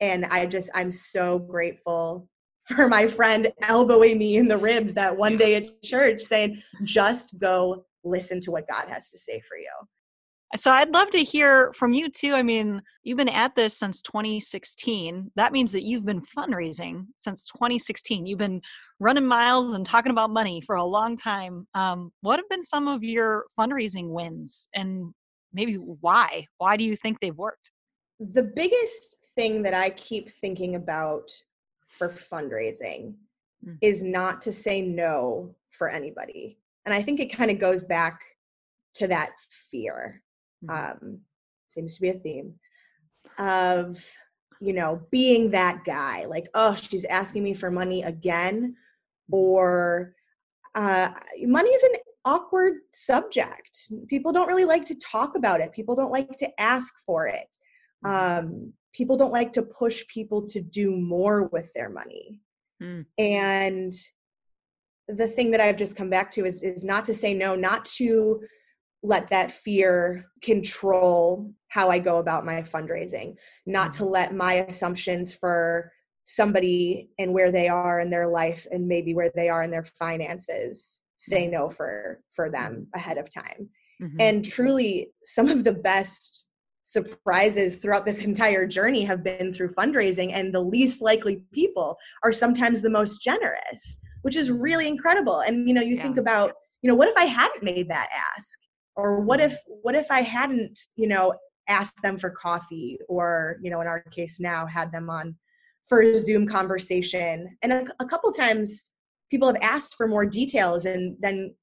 And 0.00 0.24
I 0.26 0.46
just, 0.46 0.70
I'm 0.74 0.90
so 0.90 1.38
grateful 1.38 2.28
for 2.64 2.88
my 2.88 3.06
friend 3.06 3.52
elbowing 3.62 4.18
me 4.18 4.36
in 4.36 4.48
the 4.48 4.56
ribs 4.56 4.94
that 4.94 5.16
one 5.16 5.36
day 5.36 5.56
at 5.56 5.82
church 5.82 6.22
saying, 6.22 6.56
just 6.82 7.38
go 7.38 7.84
listen 8.04 8.40
to 8.40 8.50
what 8.50 8.68
God 8.68 8.88
has 8.88 9.10
to 9.10 9.18
say 9.18 9.40
for 9.40 9.56
you. 9.56 9.70
So 10.56 10.70
I'd 10.70 10.92
love 10.92 11.10
to 11.10 11.24
hear 11.24 11.72
from 11.72 11.92
you 11.92 12.08
too. 12.08 12.32
I 12.32 12.42
mean, 12.42 12.80
you've 13.02 13.18
been 13.18 13.28
at 13.28 13.56
this 13.56 13.76
since 13.76 14.00
2016. 14.02 15.32
That 15.34 15.52
means 15.52 15.72
that 15.72 15.82
you've 15.82 16.06
been 16.06 16.22
fundraising 16.22 17.06
since 17.18 17.46
2016. 17.48 18.24
You've 18.24 18.38
been 18.38 18.60
running 19.00 19.26
miles 19.26 19.74
and 19.74 19.84
talking 19.84 20.12
about 20.12 20.30
money 20.30 20.60
for 20.60 20.76
a 20.76 20.84
long 20.84 21.16
time. 21.16 21.66
Um, 21.74 22.12
what 22.20 22.38
have 22.38 22.48
been 22.48 22.62
some 22.62 22.86
of 22.86 23.02
your 23.02 23.46
fundraising 23.58 24.10
wins 24.10 24.68
and 24.74 25.12
maybe 25.52 25.74
why? 25.74 26.46
Why 26.58 26.76
do 26.76 26.84
you 26.84 26.94
think 26.94 27.18
they've 27.18 27.36
worked? 27.36 27.72
The 28.20 28.44
biggest 28.54 29.26
thing 29.34 29.60
that 29.62 29.74
I 29.74 29.90
keep 29.90 30.30
thinking 30.30 30.76
about 30.76 31.28
for 31.98 32.08
fundraising 32.08 33.14
mm. 33.66 33.78
is 33.80 34.02
not 34.02 34.40
to 34.42 34.52
say 34.52 34.82
no 34.82 35.54
for 35.70 35.90
anybody. 35.90 36.58
And 36.86 36.94
I 36.94 37.02
think 37.02 37.20
it 37.20 37.32
kind 37.32 37.50
of 37.50 37.58
goes 37.58 37.84
back 37.84 38.20
to 38.94 39.08
that 39.08 39.30
fear 39.70 40.22
Mm-hmm. 40.66 41.06
um, 41.06 41.20
seems 41.66 41.96
to 41.96 42.02
be 42.02 42.10
a 42.10 42.14
theme 42.14 42.54
of 43.38 44.04
you 44.60 44.72
know 44.72 45.02
being 45.10 45.50
that 45.50 45.82
guy 45.84 46.24
like 46.26 46.46
oh 46.54 46.74
she's 46.74 47.04
asking 47.06 47.42
me 47.42 47.52
for 47.54 47.70
money 47.70 48.02
again 48.02 48.76
mm-hmm. 49.30 49.34
or 49.34 50.14
uh, 50.74 51.10
money 51.42 51.70
is 51.70 51.82
an 51.82 51.90
awkward 52.24 52.74
subject 52.92 53.88
people 54.08 54.32
don't 54.32 54.48
really 54.48 54.64
like 54.64 54.84
to 54.84 54.94
talk 54.96 55.34
about 55.34 55.60
it 55.60 55.72
people 55.72 55.96
don't 55.96 56.12
like 56.12 56.36
to 56.36 56.60
ask 56.60 56.94
for 57.04 57.26
it 57.26 57.56
mm-hmm. 58.04 58.46
um, 58.46 58.72
people 58.94 59.16
don't 59.16 59.32
like 59.32 59.52
to 59.52 59.62
push 59.62 60.06
people 60.06 60.46
to 60.46 60.60
do 60.60 60.90
more 60.90 61.48
with 61.52 61.72
their 61.74 61.90
money 61.90 62.40
mm. 62.82 63.04
and 63.18 63.92
the 65.08 65.28
thing 65.28 65.50
that 65.50 65.60
i've 65.60 65.76
just 65.76 65.96
come 65.96 66.10
back 66.10 66.30
to 66.30 66.44
is 66.44 66.62
is 66.62 66.84
not 66.84 67.04
to 67.04 67.14
say 67.14 67.34
no 67.34 67.54
not 67.54 67.84
to 67.84 68.40
let 69.04 69.28
that 69.28 69.52
fear 69.52 70.24
control 70.42 71.52
how 71.68 71.90
I 71.90 71.98
go 71.98 72.18
about 72.18 72.46
my 72.46 72.62
fundraising, 72.62 73.36
not 73.66 73.92
to 73.94 74.02
mm-hmm. 74.02 74.12
let 74.12 74.34
my 74.34 74.54
assumptions 74.54 75.32
for 75.32 75.92
somebody 76.24 77.10
and 77.18 77.34
where 77.34 77.52
they 77.52 77.68
are 77.68 78.00
in 78.00 78.08
their 78.08 78.28
life 78.28 78.66
and 78.72 78.88
maybe 78.88 79.12
where 79.14 79.30
they 79.34 79.50
are 79.50 79.62
in 79.62 79.70
their 79.70 79.84
finances 79.84 81.02
say 81.16 81.44
mm-hmm. 81.44 81.52
no 81.52 81.68
for 81.68 82.20
for 82.30 82.48
them 82.48 82.86
ahead 82.94 83.18
of 83.18 83.32
time. 83.32 83.68
Mm-hmm. 84.00 84.16
And 84.20 84.44
truly 84.44 85.12
some 85.22 85.48
of 85.48 85.64
the 85.64 85.74
best 85.74 86.48
surprises 86.94 87.76
throughout 87.76 88.06
this 88.06 88.24
entire 88.24 88.66
journey 88.66 89.04
have 89.04 89.22
been 89.22 89.52
through 89.52 89.74
fundraising 89.74 90.32
and 90.32 90.54
the 90.54 90.60
least 90.60 91.02
likely 91.02 91.42
people 91.52 91.98
are 92.22 92.32
sometimes 92.32 92.80
the 92.80 92.88
most 92.88 93.20
generous, 93.22 94.00
which 94.22 94.36
is 94.36 94.50
really 94.50 94.88
incredible. 94.88 95.40
And 95.40 95.68
you 95.68 95.74
know, 95.74 95.82
you 95.82 95.96
yeah. 95.96 96.02
think 96.04 96.16
about, 96.16 96.52
you 96.80 96.88
know, 96.88 96.94
what 96.94 97.08
if 97.08 97.16
I 97.18 97.26
hadn't 97.26 97.62
made 97.62 97.90
that 97.90 98.08
ask? 98.36 98.58
or 98.96 99.20
what 99.20 99.40
if 99.40 99.58
what 99.66 99.94
if 99.94 100.06
i 100.10 100.20
hadn't 100.20 100.78
you 100.96 101.06
know 101.08 101.34
asked 101.68 102.00
them 102.02 102.18
for 102.18 102.30
coffee 102.30 102.98
or 103.08 103.58
you 103.62 103.70
know 103.70 103.80
in 103.80 103.86
our 103.86 104.00
case 104.14 104.40
now 104.40 104.66
had 104.66 104.92
them 104.92 105.08
on 105.08 105.34
for 105.88 106.02
a 106.02 106.14
zoom 106.14 106.46
conversation 106.46 107.56
and 107.62 107.72
a, 107.72 107.84
a 108.00 108.06
couple 108.06 108.30
times 108.32 108.92
people 109.30 109.48
have 109.48 109.62
asked 109.62 109.94
for 109.96 110.06
more 110.06 110.26
details 110.26 110.84
and 110.84 111.16
then 111.20 111.54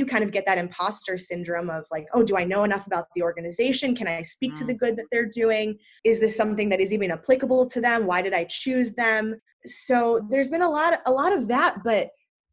you 0.00 0.06
kind 0.06 0.24
of 0.24 0.32
get 0.32 0.44
that 0.46 0.58
imposter 0.58 1.16
syndrome 1.16 1.70
of 1.70 1.84
like 1.92 2.06
oh 2.14 2.22
do 2.22 2.36
i 2.36 2.42
know 2.42 2.64
enough 2.64 2.86
about 2.86 3.06
the 3.14 3.22
organization? 3.22 3.94
Can 3.94 4.08
i 4.08 4.22
speak 4.22 4.54
to 4.56 4.64
the 4.64 4.74
mm. 4.74 4.78
good 4.78 4.96
that 4.96 5.06
they're 5.12 5.28
doing? 5.28 5.78
Is 6.04 6.18
this 6.18 6.36
something 6.36 6.68
that 6.70 6.80
is 6.80 6.92
even 6.92 7.12
applicable 7.12 7.66
to 7.70 7.80
them? 7.80 8.06
Why 8.06 8.22
did 8.22 8.32
i 8.32 8.44
choose 8.44 8.92
them? 8.92 9.40
So 9.66 10.26
there's 10.30 10.48
been 10.48 10.62
a 10.62 10.70
lot 10.70 11.00
a 11.06 11.12
lot 11.12 11.32
of 11.32 11.46
that 11.48 11.84
but 11.84 12.08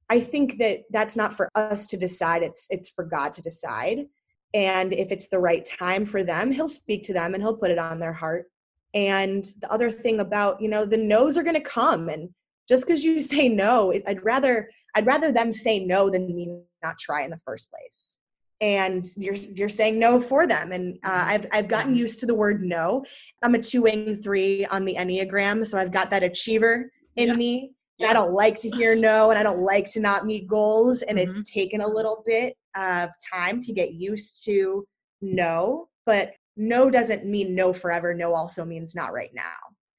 i 0.10 0.20
think 0.20 0.58
that 0.60 0.82
that's 0.92 1.16
not 1.16 1.34
for 1.34 1.50
us 1.56 1.88
to 1.88 1.98
decide. 1.98 2.44
It's 2.44 2.68
it's 2.70 2.90
for 2.90 3.04
god 3.04 3.34
to 3.34 3.42
decide. 3.42 4.06
And 4.54 4.94
if 4.94 5.12
it's 5.12 5.30
the 5.30 5.40
right 5.40 5.66
time 5.66 6.06
for 6.06 6.24
them 6.24 6.52
he'll 6.52 6.70
speak 6.70 7.04
to 7.04 7.14
them 7.14 7.34
and 7.34 7.42
he'll 7.42 7.58
put 7.58 7.72
it 7.72 7.80
on 7.80 8.00
their 8.00 8.14
heart. 8.14 8.46
And 8.94 9.46
the 9.62 9.72
other 9.72 9.92
thing 9.92 10.20
about 10.20 10.62
you 10.62 10.70
know 10.70 10.86
the 10.86 10.98
no's 10.98 11.38
are 11.38 11.44
going 11.44 11.62
to 11.62 11.62
come 11.62 12.10
and 12.10 12.30
just 12.68 12.86
because 12.86 13.04
you 13.04 13.20
say 13.34 13.50
no 13.50 13.94
i'd 14.08 14.24
rather 14.24 14.70
i'd 14.96 15.06
rather 15.06 15.32
them 15.32 15.52
say 15.52 15.80
no 15.80 16.10
than 16.10 16.28
me 16.28 16.60
not 16.84 16.98
try 16.98 17.24
in 17.24 17.30
the 17.30 17.40
first 17.46 17.70
place 17.72 18.20
and 18.60 19.06
you're 19.18 19.36
you're 19.36 19.70
saying 19.70 20.00
no 20.00 20.20
for 20.20 20.48
them 20.48 20.72
and 20.72 20.98
uh, 21.04 21.10
mm-hmm. 21.10 21.32
i've 21.32 21.46
i've 21.52 21.68
gotten 21.68 21.96
used 21.96 22.20
to 22.20 22.26
the 22.26 22.34
word 22.34 22.64
no 22.64 23.04
i'm 23.44 23.56
a 23.56 23.60
two 23.60 23.84
wing 23.84 24.16
three 24.16 24.66
on 24.68 24.84
the 24.84 24.96
enneagram 24.96 25.66
so 25.66 25.78
i've 25.78 25.92
got 25.92 26.10
that 26.10 26.24
achiever 26.24 26.92
in 27.18 27.28
yeah. 27.28 27.34
me 27.36 27.72
yeah. 28.00 28.08
i 28.10 28.14
don't 28.14 28.34
like 28.34 28.58
to 28.58 28.70
hear 28.72 28.96
no 28.96 29.30
and 29.30 29.38
i 29.38 29.44
don't 29.44 29.60
like 29.60 29.88
to 29.88 30.00
not 30.00 30.26
meet 30.26 30.48
goals 30.48 31.04
and 31.04 31.20
mm-hmm. 31.20 31.30
it's 31.30 31.50
taken 31.52 31.82
a 31.82 31.88
little 31.88 32.24
bit 32.26 32.56
of 32.76 33.10
time 33.32 33.62
to 33.62 33.72
get 33.74 33.94
used 33.94 34.44
to 34.44 34.84
no, 35.22 35.90
but 36.06 36.34
no 36.56 36.90
doesn't 36.90 37.26
mean 37.26 37.56
no 37.56 37.74
forever. 37.74 38.14
No 38.14 38.34
also 38.34 38.66
means 38.66 38.96
not 38.96 39.14
right 39.14 39.32
now. 39.34 39.58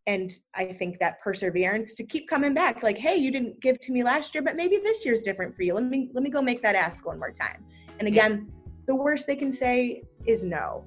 And 0.09 0.33
I 0.55 0.65
think 0.65 0.99
that 1.00 1.21
perseverance 1.21 1.95
to 1.97 2.03
keep 2.03 2.31
coming 2.31 2.55
back, 2.55 2.83
like, 2.83 2.97
hey, 2.97 3.17
you 3.17 3.31
didn't 3.31 3.61
give 3.61 3.79
to 3.81 3.93
me 3.93 4.03
last 4.03 4.35
year, 4.35 4.41
but 4.43 4.57
maybe 4.57 4.79
this 4.79 5.05
year's 5.05 5.21
different 5.21 5.55
for 5.55 5.65
you. 5.65 5.75
Let 5.75 5.85
me 5.85 6.09
let 6.15 6.25
me 6.25 6.31
go 6.31 6.41
make 6.41 6.62
that 6.62 6.75
ask 6.75 7.05
one 7.05 7.19
more 7.19 7.31
time. 7.31 7.62
And 7.99 8.09
again, 8.09 8.50
the 8.87 8.95
worst 8.95 9.27
they 9.27 9.37
can 9.37 9.53
say 9.53 10.03
is 10.25 10.47
no. 10.47 10.87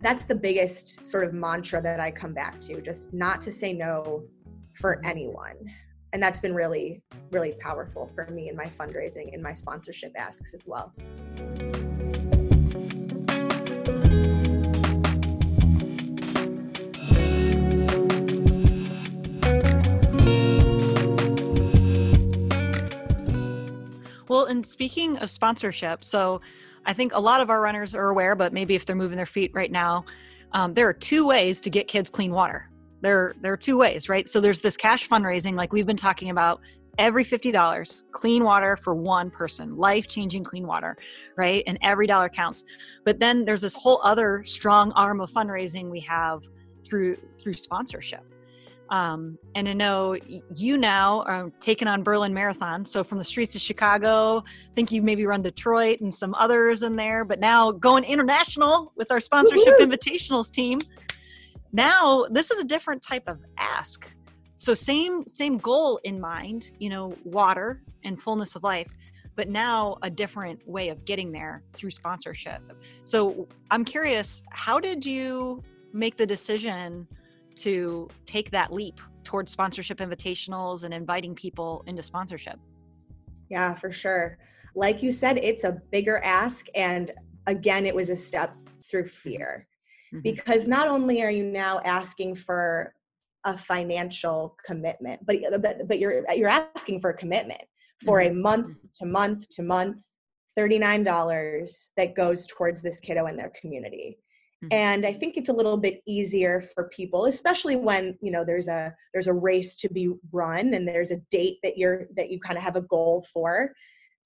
That's 0.00 0.22
the 0.22 0.36
biggest 0.36 1.04
sort 1.04 1.24
of 1.24 1.34
mantra 1.34 1.82
that 1.82 1.98
I 1.98 2.12
come 2.12 2.32
back 2.32 2.60
to, 2.60 2.80
just 2.80 3.12
not 3.12 3.40
to 3.42 3.50
say 3.50 3.72
no 3.72 4.22
for 4.74 5.04
anyone. 5.04 5.56
And 6.12 6.22
that's 6.22 6.38
been 6.38 6.54
really, 6.54 7.02
really 7.32 7.56
powerful 7.58 8.08
for 8.14 8.28
me 8.28 8.50
in 8.50 8.56
my 8.56 8.66
fundraising 8.66 9.34
and 9.34 9.42
my 9.42 9.52
sponsorship 9.52 10.12
asks 10.16 10.54
as 10.54 10.64
well. 10.64 10.94
Well, 24.28 24.46
and 24.46 24.66
speaking 24.66 25.18
of 25.18 25.30
sponsorship, 25.30 26.02
so 26.02 26.40
I 26.86 26.92
think 26.92 27.12
a 27.14 27.20
lot 27.20 27.40
of 27.40 27.50
our 27.50 27.60
runners 27.60 27.94
are 27.94 28.08
aware, 28.08 28.34
but 28.34 28.52
maybe 28.52 28.74
if 28.74 28.86
they're 28.86 28.96
moving 28.96 29.16
their 29.16 29.26
feet 29.26 29.50
right 29.54 29.70
now, 29.70 30.04
um, 30.52 30.74
there 30.74 30.88
are 30.88 30.94
two 30.94 31.26
ways 31.26 31.60
to 31.62 31.70
get 31.70 31.88
kids 31.88 32.08
clean 32.10 32.32
water. 32.32 32.70
There, 33.02 33.34
there 33.42 33.52
are 33.52 33.56
two 33.56 33.76
ways, 33.76 34.08
right? 34.08 34.28
So 34.28 34.40
there's 34.40 34.60
this 34.60 34.76
cash 34.76 35.08
fundraising, 35.08 35.54
like 35.54 35.72
we've 35.72 35.86
been 35.86 35.96
talking 35.96 36.30
about, 36.30 36.60
every 36.98 37.24
$50 37.24 38.02
clean 38.12 38.44
water 38.44 38.76
for 38.76 38.94
one 38.94 39.30
person 39.30 39.76
life 39.76 40.06
changing 40.06 40.44
clean 40.44 40.66
water 40.66 40.96
right 41.36 41.64
and 41.66 41.78
every 41.82 42.06
dollar 42.06 42.28
counts 42.28 42.64
but 43.04 43.18
then 43.18 43.44
there's 43.44 43.60
this 43.60 43.74
whole 43.74 44.00
other 44.04 44.44
strong 44.46 44.92
arm 44.92 45.20
of 45.20 45.30
fundraising 45.30 45.90
we 45.90 46.00
have 46.00 46.42
through 46.84 47.16
through 47.40 47.54
sponsorship 47.54 48.22
um, 48.90 49.38
and 49.54 49.68
I 49.68 49.72
know 49.72 50.16
you 50.54 50.76
now 50.76 51.22
are 51.22 51.50
taking 51.60 51.88
on 51.88 52.02
Berlin 52.02 52.34
Marathon. 52.34 52.84
So 52.84 53.02
from 53.02 53.18
the 53.18 53.24
streets 53.24 53.54
of 53.54 53.60
Chicago, 53.60 54.38
I 54.38 54.74
think 54.74 54.92
you 54.92 55.02
maybe 55.02 55.26
run 55.26 55.42
Detroit 55.42 56.00
and 56.00 56.14
some 56.14 56.34
others 56.34 56.82
in 56.82 56.96
there, 56.96 57.24
but 57.24 57.40
now 57.40 57.72
going 57.72 58.04
international 58.04 58.92
with 58.96 59.10
our 59.10 59.20
sponsorship 59.20 59.74
Woo-hoo! 59.78 59.90
invitationals 59.90 60.50
team. 60.50 60.78
Now 61.72 62.26
this 62.30 62.50
is 62.50 62.60
a 62.60 62.64
different 62.64 63.02
type 63.02 63.24
of 63.26 63.38
ask. 63.58 64.06
So 64.56 64.74
same 64.74 65.26
same 65.26 65.58
goal 65.58 65.98
in 66.04 66.20
mind, 66.20 66.70
you 66.78 66.90
know, 66.90 67.14
water 67.24 67.82
and 68.04 68.20
fullness 68.20 68.54
of 68.54 68.62
life, 68.62 68.88
but 69.34 69.48
now 69.48 69.96
a 70.02 70.10
different 70.10 70.66
way 70.68 70.90
of 70.90 71.04
getting 71.04 71.32
there 71.32 71.62
through 71.72 71.90
sponsorship. 71.90 72.62
So 73.04 73.48
I'm 73.70 73.84
curious, 73.84 74.42
how 74.50 74.78
did 74.78 75.04
you 75.04 75.62
make 75.92 76.16
the 76.16 76.26
decision? 76.26 77.08
To 77.56 78.08
take 78.26 78.50
that 78.50 78.72
leap 78.72 79.00
towards 79.22 79.50
sponsorship 79.50 79.98
invitationals 79.98 80.84
and 80.84 80.92
inviting 80.92 81.34
people 81.34 81.82
into 81.86 82.02
sponsorship? 82.02 82.58
Yeah, 83.48 83.74
for 83.74 83.92
sure. 83.92 84.38
Like 84.74 85.02
you 85.02 85.12
said, 85.12 85.38
it's 85.38 85.64
a 85.64 85.80
bigger 85.90 86.18
ask. 86.24 86.66
And 86.74 87.10
again, 87.46 87.86
it 87.86 87.94
was 87.94 88.10
a 88.10 88.16
step 88.16 88.54
through 88.88 89.06
fear. 89.06 89.66
Mm-hmm. 90.12 90.22
Because 90.22 90.66
not 90.66 90.88
only 90.88 91.22
are 91.22 91.30
you 91.30 91.44
now 91.44 91.80
asking 91.84 92.36
for 92.36 92.94
a 93.44 93.56
financial 93.56 94.56
commitment, 94.66 95.24
but, 95.26 95.36
but, 95.60 95.88
but 95.88 95.98
you're, 95.98 96.24
you're 96.34 96.48
asking 96.48 97.00
for 97.00 97.10
a 97.10 97.16
commitment 97.16 97.62
for 98.04 98.20
mm-hmm. 98.20 98.38
a 98.38 98.40
month 98.40 98.76
to 98.94 99.06
month 99.06 99.48
to 99.50 99.62
month, 99.62 100.04
$39 100.58 101.88
that 101.96 102.14
goes 102.14 102.46
towards 102.46 102.80
this 102.80 103.00
kiddo 103.00 103.26
and 103.26 103.38
their 103.38 103.52
community. 103.60 104.18
Mm-hmm. 104.64 104.72
and 104.72 105.04
i 105.04 105.12
think 105.12 105.36
it's 105.36 105.48
a 105.48 105.52
little 105.52 105.76
bit 105.76 106.00
easier 106.06 106.62
for 106.74 106.88
people 106.88 107.26
especially 107.26 107.76
when 107.76 108.16
you 108.20 108.30
know 108.30 108.44
there's 108.44 108.68
a 108.68 108.94
there's 109.12 109.26
a 109.26 109.32
race 109.32 109.76
to 109.76 109.88
be 109.92 110.10
run 110.32 110.74
and 110.74 110.86
there's 110.86 111.10
a 111.10 111.16
date 111.30 111.58
that 111.62 111.76
you're 111.76 112.06
that 112.16 112.30
you 112.30 112.40
kind 112.40 112.56
of 112.56 112.62
have 112.62 112.76
a 112.76 112.82
goal 112.82 113.26
for 113.32 113.72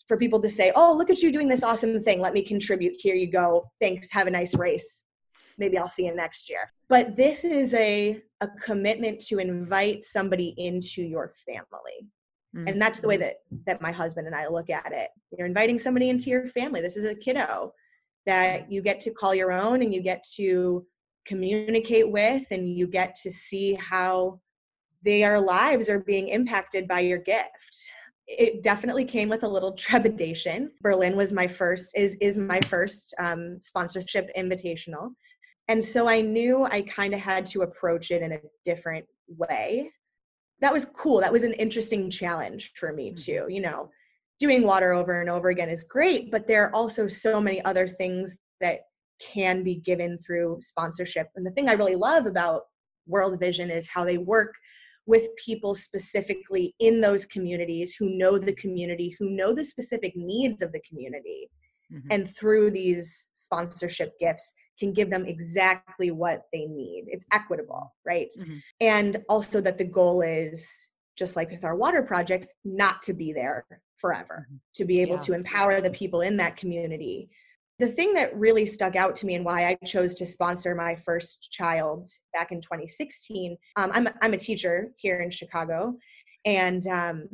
for 0.07 0.17
people 0.17 0.41
to 0.41 0.51
say 0.51 0.71
oh 0.77 0.95
look 0.97 1.11
at 1.11 1.23
you 1.23 1.33
doing 1.33 1.49
this 1.49 1.63
awesome 1.63 2.01
thing. 2.01 2.21
Let 2.21 2.35
me 2.35 2.43
contribute. 2.43 2.95
Here 2.99 3.15
you 3.15 3.31
go. 3.31 3.71
Thanks. 3.81 4.09
Have 4.11 4.27
a 4.27 4.31
nice 4.31 4.55
race. 4.55 5.05
Maybe 5.59 5.77
i'll 5.77 5.89
see 5.89 6.07
you 6.07 6.15
next 6.15 6.49
year. 6.49 6.73
But 6.89 7.17
this 7.17 7.45
is 7.45 7.75
a 7.75 8.23
a 8.41 8.49
commitment 8.63 9.21
to 9.27 9.39
invite 9.39 10.05
somebody 10.05 10.55
into 10.57 11.03
your 11.03 11.33
family. 11.47 12.09
Mm-hmm. 12.57 12.69
and 12.69 12.81
that's 12.81 13.01
the 13.01 13.09
way 13.09 13.19
that 13.19 13.35
that 13.67 13.83
my 13.83 13.93
husband 13.93 14.27
and 14.27 14.35
i 14.35 14.47
look 14.47 14.71
at 14.71 14.93
it. 14.93 15.11
You're 15.37 15.47
inviting 15.47 15.79
somebody 15.79 16.09
into 16.09 16.31
your 16.31 16.47
family. 16.47 16.81
This 16.81 16.97
is 16.97 17.05
a 17.05 17.15
kiddo 17.15 17.75
that 18.29 18.71
you 18.71 18.83
get 18.83 19.01
to 19.01 19.11
call 19.11 19.35
your 19.35 19.51
own 19.51 19.81
and 19.81 19.93
you 19.93 20.03
get 20.03 20.23
to 20.37 20.85
communicate 21.25 22.11
with 22.11 22.47
and 22.51 22.77
you 22.77 22.87
get 22.87 23.15
to 23.23 23.31
see 23.31 23.73
how 23.73 24.39
their 25.03 25.41
lives 25.41 25.89
are 25.89 26.01
being 26.01 26.29
impacted 26.29 26.87
by 26.87 27.01
your 27.01 27.17
gift. 27.17 27.85
It 28.27 28.63
definitely 28.63 29.07
came 29.07 29.31
with 29.31 29.45
a 29.45 29.49
little 29.49 29.73
trepidation. 29.87 30.71
Berlin 30.83 31.17
was 31.17 31.33
my 31.33 31.49
first 31.49 31.97
is 31.97 32.19
is 32.21 32.37
my 32.37 32.61
first 32.61 33.15
um, 33.19 33.59
sponsorship 33.63 34.31
invitational. 34.37 35.09
And 35.69 35.83
so 35.83 36.07
i 36.07 36.21
knew 36.21 36.65
i 36.65 36.83
kind 36.83 37.15
of 37.15 37.21
had 37.21 37.47
to 37.47 37.63
approach 37.63 38.11
it 38.11 38.21
in 38.21 38.33
a 38.33 38.41
different 38.63 39.07
way. 39.29 39.91
That 40.61 40.75
was 40.75 40.87
cool. 40.95 41.21
That 41.21 41.33
was 41.33 41.45
an 41.45 41.55
interesting 41.55 42.11
challenge 42.11 42.73
for 42.75 42.93
me 42.93 43.07
mm-hmm. 43.07 43.25
too 43.25 43.47
you 43.49 43.63
know 43.63 43.89
doing 44.39 44.63
water 44.63 44.93
over 44.93 45.21
and 45.21 45.29
over 45.29 45.49
again 45.49 45.69
is 45.69 45.85
great, 45.85 46.31
but 46.31 46.47
there 46.47 46.65
are 46.65 46.75
also 46.75 47.07
so 47.07 47.41
many 47.41 47.63
other 47.65 47.89
things 47.89 48.37
that 48.61 48.81
can 49.21 49.63
be 49.63 49.77
given 49.77 50.19
through 50.19 50.59
sponsorship. 50.61 51.29
And 51.37 51.47
the 51.47 51.51
thing 51.51 51.69
I 51.69 51.75
really 51.75 51.97
love 51.97 52.27
about 52.27 52.63
World 53.07 53.39
Vision 53.41 53.71
is 53.71 53.89
how 53.89 54.05
they 54.05 54.19
work 54.19 54.55
with 55.07 55.35
people 55.37 55.75
specifically 55.75 56.75
in 56.79 57.01
those 57.01 57.27
communities 57.27 57.95
who 57.99 58.17
know 58.17 58.39
the 58.39 58.55
community, 58.55 59.15
who 59.19 59.31
know 59.31 59.53
the 59.53 59.65
specific 59.65 60.13
needs 60.15 60.63
of 60.63 60.73
the 60.73 60.83
community. 60.89 61.51
Mm-hmm. 61.93 62.09
And 62.11 62.29
through 62.29 62.71
these 62.71 63.29
sponsorship 63.35 64.13
gifts, 64.21 64.53
can 64.79 64.93
give 64.93 65.11
them 65.11 65.27
exactly 65.27 66.11
what 66.11 66.43
they 66.53 66.67
need. 66.67 67.07
It's 67.09 67.27
equitable, 67.33 67.95
right? 68.07 68.29
Mm-hmm. 68.39 68.59
And 68.81 69.25
also 69.29 69.61
that 69.61 69.77
the 69.77 69.85
goal 69.85 70.21
is 70.23 70.69
just 71.17 71.35
like 71.35 71.51
with 71.51 71.65
our 71.65 71.75
water 71.75 72.03
projects, 72.03 72.53
not 72.65 73.03
to 73.03 73.13
be 73.13 73.33
there 73.33 73.67
forever, 73.99 74.47
mm-hmm. 74.49 74.57
to 74.75 74.85
be 74.85 75.01
able 75.01 75.15
yeah. 75.17 75.21
to 75.21 75.33
empower 75.35 75.81
the 75.81 75.91
people 75.91 76.23
in 76.23 76.37
that 76.39 76.57
community. 76.57 77.29
The 77.79 77.87
thing 77.87 78.13
that 78.15 78.37
really 78.37 78.67
stuck 78.67 78.97
out 78.97 79.15
to 79.17 79.27
me 79.27 79.37
and 79.37 79.45
why 79.45 79.67
I 79.67 79.87
chose 79.87 80.17
to 80.17 80.27
sponsor 80.27 80.75
my 80.75 80.97
first 80.97 81.53
child 81.53 82.09
back 82.33 82.51
in 82.51 82.61
2016, 82.61 83.57
um, 83.77 83.91
I'm, 83.95 84.09
I'm 84.21 84.33
a 84.33 84.39
teacher 84.39 84.91
here 84.97 85.21
in 85.21 85.31
Chicago. 85.31 85.97
And 86.45 86.85
um, 86.89 87.29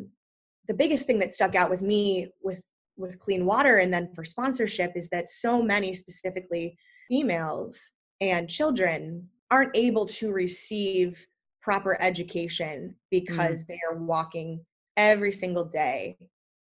the 0.68 0.74
biggest 0.74 1.07
thing 1.07 1.18
that 1.20 1.33
stuck 1.33 1.55
out 1.55 1.70
with 1.70 1.83
me 1.83 2.29
with 2.42 2.61
with 2.96 3.18
clean 3.18 3.44
water 3.44 3.79
and 3.79 3.92
then 3.92 4.09
for 4.14 4.24
sponsorship 4.24 4.92
is 4.94 5.09
that 5.09 5.29
so 5.29 5.61
many 5.61 5.94
specifically 5.94 6.77
females 7.09 7.92
and 8.20 8.48
children 8.48 9.29
aren't 9.50 9.74
able 9.77 10.07
to 10.07 10.33
receive 10.33 11.27
proper 11.61 12.00
education 12.00 12.94
because 13.11 13.62
mm. 13.62 13.66
they 13.66 13.81
are 13.90 13.96
walking 13.98 14.64
every 14.96 15.33
single 15.33 15.64
day 15.64 16.16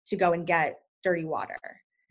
to 0.10 0.16
go 0.16 0.34
and 0.34 0.46
get 0.46 0.80
dirty 1.04 1.26
water. 1.26 1.60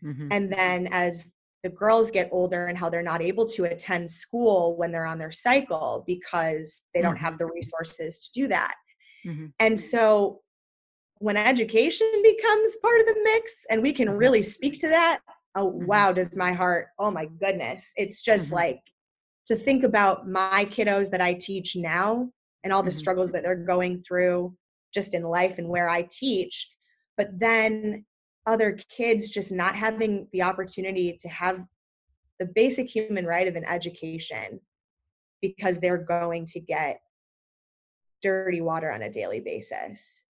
Mm-hmm. 0.03 0.27
And 0.31 0.51
then 0.51 0.87
as 0.91 1.31
the 1.63 1.69
girls 1.69 2.09
get 2.09 2.29
older 2.31 2.67
and 2.67 2.77
how 2.77 2.89
they're 2.89 3.01
not 3.01 3.21
able 3.21 3.45
to 3.45 3.65
attend 3.65 4.09
school 4.09 4.77
when 4.77 4.91
they're 4.91 5.05
on 5.05 5.19
their 5.19 5.31
cycle 5.31 6.03
because 6.07 6.81
they 6.93 7.01
don't 7.01 7.15
mm-hmm. 7.15 7.25
have 7.25 7.37
the 7.37 7.47
resources 7.47 8.21
to 8.21 8.41
do 8.41 8.47
that. 8.47 8.75
Mm-hmm. 9.25 9.47
And 9.59 9.77
so 9.77 10.39
when 11.17 11.35
education 11.35 12.09
becomes 12.23 12.77
part 12.81 13.01
of 13.01 13.07
the 13.07 13.19
mix 13.23 13.65
and 13.69 13.81
we 13.81 13.91
can 13.91 14.07
mm-hmm. 14.07 14.17
really 14.17 14.41
speak 14.41 14.79
to 14.79 14.87
that, 14.87 15.19
oh 15.55 15.71
mm-hmm. 15.71 15.85
wow, 15.85 16.11
does 16.13 16.35
my 16.35 16.53
heart, 16.53 16.87
oh 16.97 17.11
my 17.11 17.25
goodness. 17.25 17.91
It's 17.97 18.21
just 18.21 18.47
mm-hmm. 18.47 18.55
like 18.55 18.81
to 19.47 19.55
think 19.55 19.83
about 19.83 20.29
my 20.29 20.65
kiddos 20.69 21.09
that 21.11 21.21
I 21.21 21.33
teach 21.33 21.75
now 21.75 22.29
and 22.63 22.71
all 22.71 22.83
the 22.83 22.91
struggles 22.91 23.31
that 23.31 23.43
they're 23.43 23.55
going 23.55 23.99
through 23.99 24.55
just 24.93 25.13
in 25.13 25.23
life 25.23 25.57
and 25.57 25.67
where 25.67 25.89
I 25.89 26.07
teach. 26.09 26.69
But 27.19 27.37
then 27.37 28.05
other 28.47 28.79
kids 28.89 29.29
just 29.29 29.51
not 29.51 29.75
having 29.75 30.29
the 30.31 30.41
opportunity 30.41 31.17
to 31.19 31.27
have 31.27 31.65
the 32.39 32.45
basic 32.45 32.89
human 32.89 33.25
right 33.25 33.45
of 33.45 33.57
an 33.57 33.65
education 33.65 34.61
because 35.41 35.79
they're 35.79 35.97
going 35.97 36.45
to 36.45 36.61
get 36.61 37.01
dirty 38.21 38.61
water 38.61 38.89
on 38.89 39.01
a 39.01 39.11
daily 39.11 39.41
basis. 39.41 40.23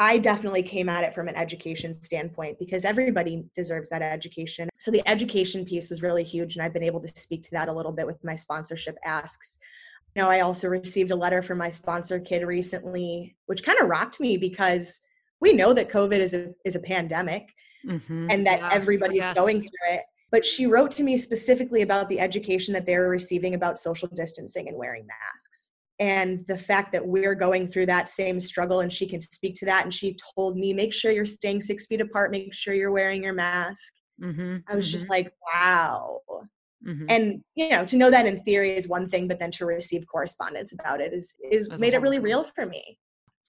I 0.00 0.18
definitely 0.18 0.64
came 0.64 0.88
at 0.88 1.04
it 1.04 1.14
from 1.14 1.28
an 1.28 1.36
education 1.36 1.94
standpoint 1.94 2.58
because 2.58 2.84
everybody 2.84 3.44
deserves 3.54 3.88
that 3.90 4.02
education. 4.02 4.68
So 4.80 4.90
the 4.90 5.08
education 5.08 5.64
piece 5.64 5.90
was 5.90 6.02
really 6.02 6.24
huge, 6.24 6.56
and 6.56 6.64
I've 6.64 6.74
been 6.74 6.82
able 6.82 7.00
to 7.02 7.12
speak 7.14 7.44
to 7.44 7.50
that 7.52 7.68
a 7.68 7.72
little 7.72 7.92
bit 7.92 8.06
with 8.06 8.22
my 8.24 8.34
sponsorship 8.34 8.98
asks 9.04 9.58
you 10.14 10.22
know, 10.22 10.30
I 10.30 10.40
also 10.40 10.68
received 10.68 11.10
a 11.10 11.16
letter 11.16 11.42
from 11.42 11.58
my 11.58 11.70
sponsor 11.70 12.20
kid 12.20 12.46
recently, 12.46 13.36
which 13.46 13.64
kind 13.64 13.80
of 13.80 13.88
rocked 13.88 14.20
me 14.20 14.36
because 14.36 15.00
we 15.40 15.52
know 15.52 15.72
that 15.72 15.90
COVID 15.90 16.18
is 16.18 16.34
a 16.34 16.52
is 16.64 16.76
a 16.76 16.80
pandemic. 16.80 17.48
mm-hmm. 17.86 18.30
and 18.30 18.46
that 18.46 18.60
yeah. 18.60 18.68
everybody's 18.72 19.18
yes. 19.18 19.36
going 19.36 19.60
through 19.60 19.94
it 19.94 20.02
but 20.34 20.44
she 20.44 20.66
wrote 20.66 20.90
to 20.90 21.04
me 21.04 21.16
specifically 21.16 21.82
about 21.82 22.08
the 22.08 22.18
education 22.18 22.74
that 22.74 22.84
they're 22.84 23.08
receiving 23.08 23.54
about 23.54 23.78
social 23.78 24.08
distancing 24.16 24.66
and 24.66 24.76
wearing 24.76 25.06
masks 25.06 25.70
and 26.00 26.44
the 26.48 26.58
fact 26.58 26.90
that 26.90 27.06
we're 27.06 27.36
going 27.36 27.68
through 27.68 27.86
that 27.86 28.08
same 28.08 28.40
struggle 28.40 28.80
and 28.80 28.92
she 28.92 29.06
can 29.06 29.20
speak 29.20 29.54
to 29.54 29.64
that 29.64 29.84
and 29.84 29.94
she 29.94 30.16
told 30.34 30.56
me 30.56 30.74
make 30.74 30.92
sure 30.92 31.12
you're 31.12 31.24
staying 31.24 31.60
six 31.60 31.86
feet 31.86 32.00
apart 32.00 32.32
make 32.32 32.52
sure 32.52 32.74
you're 32.74 32.90
wearing 32.90 33.22
your 33.22 33.32
mask 33.32 33.94
mm-hmm, 34.20 34.56
i 34.66 34.74
was 34.74 34.86
mm-hmm. 34.86 34.92
just 34.92 35.08
like 35.08 35.32
wow 35.54 36.20
mm-hmm. 36.84 37.06
and 37.08 37.40
you 37.54 37.68
know 37.68 37.84
to 37.84 37.96
know 37.96 38.10
that 38.10 38.26
in 38.26 38.40
theory 38.40 38.76
is 38.76 38.88
one 38.88 39.08
thing 39.08 39.28
but 39.28 39.38
then 39.38 39.52
to 39.52 39.66
receive 39.66 40.04
correspondence 40.06 40.72
about 40.72 41.00
it 41.00 41.12
is 41.12 41.32
is 41.48 41.68
That's 41.68 41.80
made 41.80 41.94
it 41.94 42.02
really 42.02 42.18
real 42.18 42.42
for 42.42 42.66
me 42.66 42.98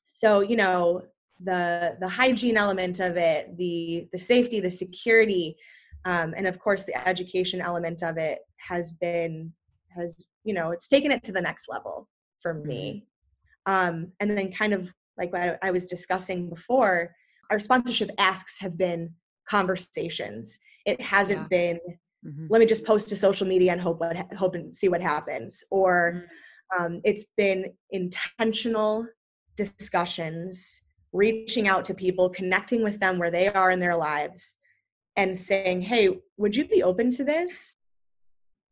so 0.03 0.41
you 0.41 0.55
know 0.55 1.01
the 1.43 1.97
the 1.99 2.07
hygiene 2.07 2.57
element 2.57 2.99
of 2.99 3.17
it 3.17 3.57
the 3.57 4.07
the 4.13 4.17
safety 4.17 4.59
the 4.59 4.71
security 4.71 5.55
um, 6.05 6.33
and 6.37 6.47
of 6.47 6.59
course 6.59 6.83
the 6.83 7.07
education 7.07 7.59
element 7.61 8.03
of 8.03 8.17
it 8.17 8.39
has 8.57 8.93
been 8.93 9.51
has 9.89 10.25
you 10.43 10.53
know 10.53 10.71
it's 10.71 10.87
taken 10.87 11.11
it 11.11 11.23
to 11.23 11.31
the 11.31 11.41
next 11.41 11.65
level 11.69 12.07
for 12.45 12.53
mm-hmm. 12.53 12.67
me. 12.67 13.05
Um, 13.65 14.11
and 14.19 14.37
then, 14.37 14.51
kind 14.51 14.73
of 14.73 14.93
like 15.17 15.33
what 15.33 15.57
I 15.63 15.71
was 15.71 15.87
discussing 15.87 16.47
before, 16.47 17.15
our 17.49 17.59
sponsorship 17.59 18.11
asks 18.19 18.59
have 18.59 18.77
been 18.77 19.13
conversations. 19.49 20.59
It 20.85 21.01
hasn't 21.01 21.47
yeah. 21.49 21.57
been, 21.57 21.79
mm-hmm. 22.23 22.47
let 22.49 22.59
me 22.59 22.67
just 22.67 22.85
post 22.85 23.09
to 23.09 23.15
social 23.15 23.47
media 23.47 23.71
and 23.71 23.81
hope 23.81 23.99
what 23.99 24.15
hope 24.33 24.53
and 24.53 24.73
see 24.73 24.89
what 24.89 25.01
happens. 25.01 25.63
Or 25.71 26.27
mm-hmm. 26.73 26.83
um, 26.83 27.01
it's 27.03 27.25
been 27.35 27.73
intentional 27.89 29.07
discussions, 29.57 30.83
reaching 31.15 31.67
out 31.67 31.86
to 31.86 31.93
people, 31.93 32.30
connecting 32.30 32.84
with 32.84 32.99
them 32.99 33.17
where 33.17 33.32
they 33.32 33.47
are 33.47 33.71
in 33.71 33.80
their 33.80 33.95
lives, 33.95 34.56
and 35.15 35.38
saying, 35.38 35.82
"Hey, 35.82 36.10
would 36.38 36.56
you 36.56 36.67
be 36.67 36.84
open 36.84 37.12
to 37.12 37.23
this?" 37.23 37.75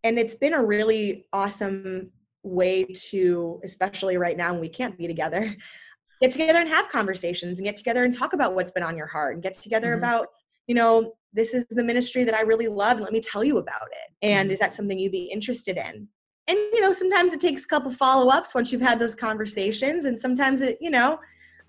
And 0.03 0.19
it's 0.19 0.35
been 0.35 0.53
a 0.53 0.63
really 0.63 1.25
awesome 1.31 2.11
way 2.43 2.83
to, 3.09 3.59
especially 3.63 4.17
right 4.17 4.35
now 4.35 4.51
when 4.51 4.61
we 4.61 4.69
can't 4.69 4.97
be 4.97 5.07
together, 5.07 5.55
get 6.21 6.31
together 6.31 6.59
and 6.59 6.69
have 6.69 6.89
conversations 6.89 7.57
and 7.57 7.65
get 7.65 7.75
together 7.75 8.03
and 8.03 8.13
talk 8.13 8.33
about 8.33 8.53
what's 8.53 8.71
been 8.71 8.83
on 8.83 8.97
your 8.97 9.07
heart 9.07 9.35
and 9.35 9.43
get 9.43 9.53
together 9.53 9.89
mm-hmm. 9.89 9.99
about, 9.99 10.27
you 10.67 10.75
know, 10.75 11.13
this 11.31 11.53
is 11.53 11.65
the 11.69 11.83
ministry 11.83 12.23
that 12.23 12.35
I 12.35 12.41
really 12.41 12.67
love. 12.67 12.97
And 12.97 13.01
let 13.01 13.13
me 13.13 13.21
tell 13.21 13.43
you 13.43 13.57
about 13.57 13.87
it. 13.91 14.13
And 14.21 14.47
mm-hmm. 14.47 14.53
is 14.53 14.59
that 14.59 14.73
something 14.73 14.99
you'd 14.99 15.11
be 15.11 15.31
interested 15.31 15.77
in? 15.77 16.07
And, 16.47 16.57
you 16.73 16.81
know, 16.81 16.91
sometimes 16.91 17.33
it 17.33 17.39
takes 17.39 17.63
a 17.63 17.67
couple 17.67 17.91
follow 17.91 18.29
ups 18.29 18.53
once 18.53 18.71
you've 18.71 18.81
had 18.81 18.99
those 18.99 19.15
conversations. 19.15 20.05
And 20.05 20.19
sometimes 20.19 20.61
it, 20.61 20.77
you 20.81 20.89
know, 20.89 21.19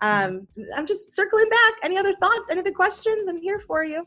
um, 0.05 0.47
I'm 0.75 0.85
just 0.85 1.15
circling 1.15 1.49
back. 1.49 1.73
Any 1.83 1.97
other 1.97 2.13
thoughts? 2.13 2.49
Any 2.49 2.59
other 2.59 2.71
questions? 2.71 3.29
I'm 3.29 3.37
here 3.37 3.59
for 3.59 3.83
you. 3.83 4.05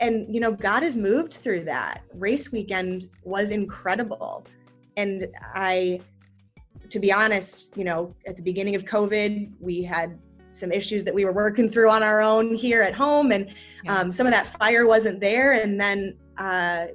And, 0.00 0.32
you 0.34 0.40
know, 0.40 0.52
God 0.52 0.82
has 0.82 0.96
moved 0.96 1.34
through 1.34 1.62
that. 1.62 2.02
Race 2.14 2.52
weekend 2.52 3.06
was 3.24 3.50
incredible 3.50 4.46
and 4.96 5.26
I, 5.54 6.00
to 6.88 6.98
be 6.98 7.12
honest, 7.12 7.76
you 7.76 7.84
know, 7.84 8.14
at 8.26 8.36
the 8.36 8.42
beginning 8.42 8.74
of 8.74 8.84
COVID, 8.84 9.52
we 9.60 9.82
had 9.82 10.18
some 10.52 10.72
issues 10.72 11.04
that 11.04 11.14
we 11.14 11.24
were 11.24 11.32
working 11.32 11.68
through 11.68 11.90
on 11.90 12.02
our 12.02 12.22
own 12.22 12.54
here 12.54 12.82
at 12.82 12.94
home, 12.94 13.30
and 13.30 13.54
yeah. 13.84 13.98
um, 13.98 14.10
some 14.10 14.26
of 14.26 14.32
that 14.32 14.46
fire 14.46 14.86
wasn't 14.86 15.20
there. 15.20 15.60
And 15.60 15.78
then 15.78 16.16
uh, 16.38 16.86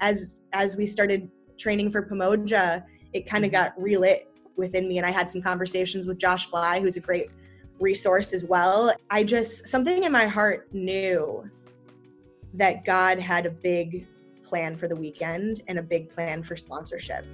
as 0.00 0.42
as 0.52 0.76
we 0.76 0.86
started 0.86 1.30
training 1.58 1.90
for 1.90 2.02
Pamoja, 2.02 2.84
it 3.14 3.26
kind 3.26 3.44
of 3.44 3.50
mm-hmm. 3.50 3.64
got 3.64 3.80
relit 3.80 4.28
within 4.56 4.88
me, 4.88 4.98
and 4.98 5.06
I 5.06 5.10
had 5.10 5.30
some 5.30 5.40
conversations 5.40 6.06
with 6.06 6.18
Josh 6.18 6.46
Fly, 6.48 6.80
who's 6.80 6.96
a 6.96 7.00
great 7.00 7.30
resource 7.80 8.32
as 8.32 8.44
well. 8.44 8.94
I 9.10 9.24
just 9.24 9.68
something 9.68 10.04
in 10.04 10.12
my 10.12 10.26
heart 10.26 10.72
knew 10.72 11.48
that 12.54 12.84
God 12.84 13.18
had 13.18 13.46
a 13.46 13.50
big 13.50 14.06
plan 14.42 14.76
for 14.76 14.88
the 14.88 14.96
weekend 14.96 15.62
and 15.68 15.78
a 15.78 15.82
big 15.82 16.08
plan 16.08 16.42
for 16.42 16.56
sponsorship. 16.56 17.24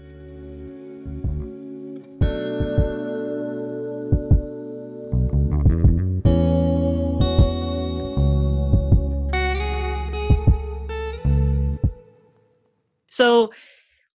So, 13.10 13.52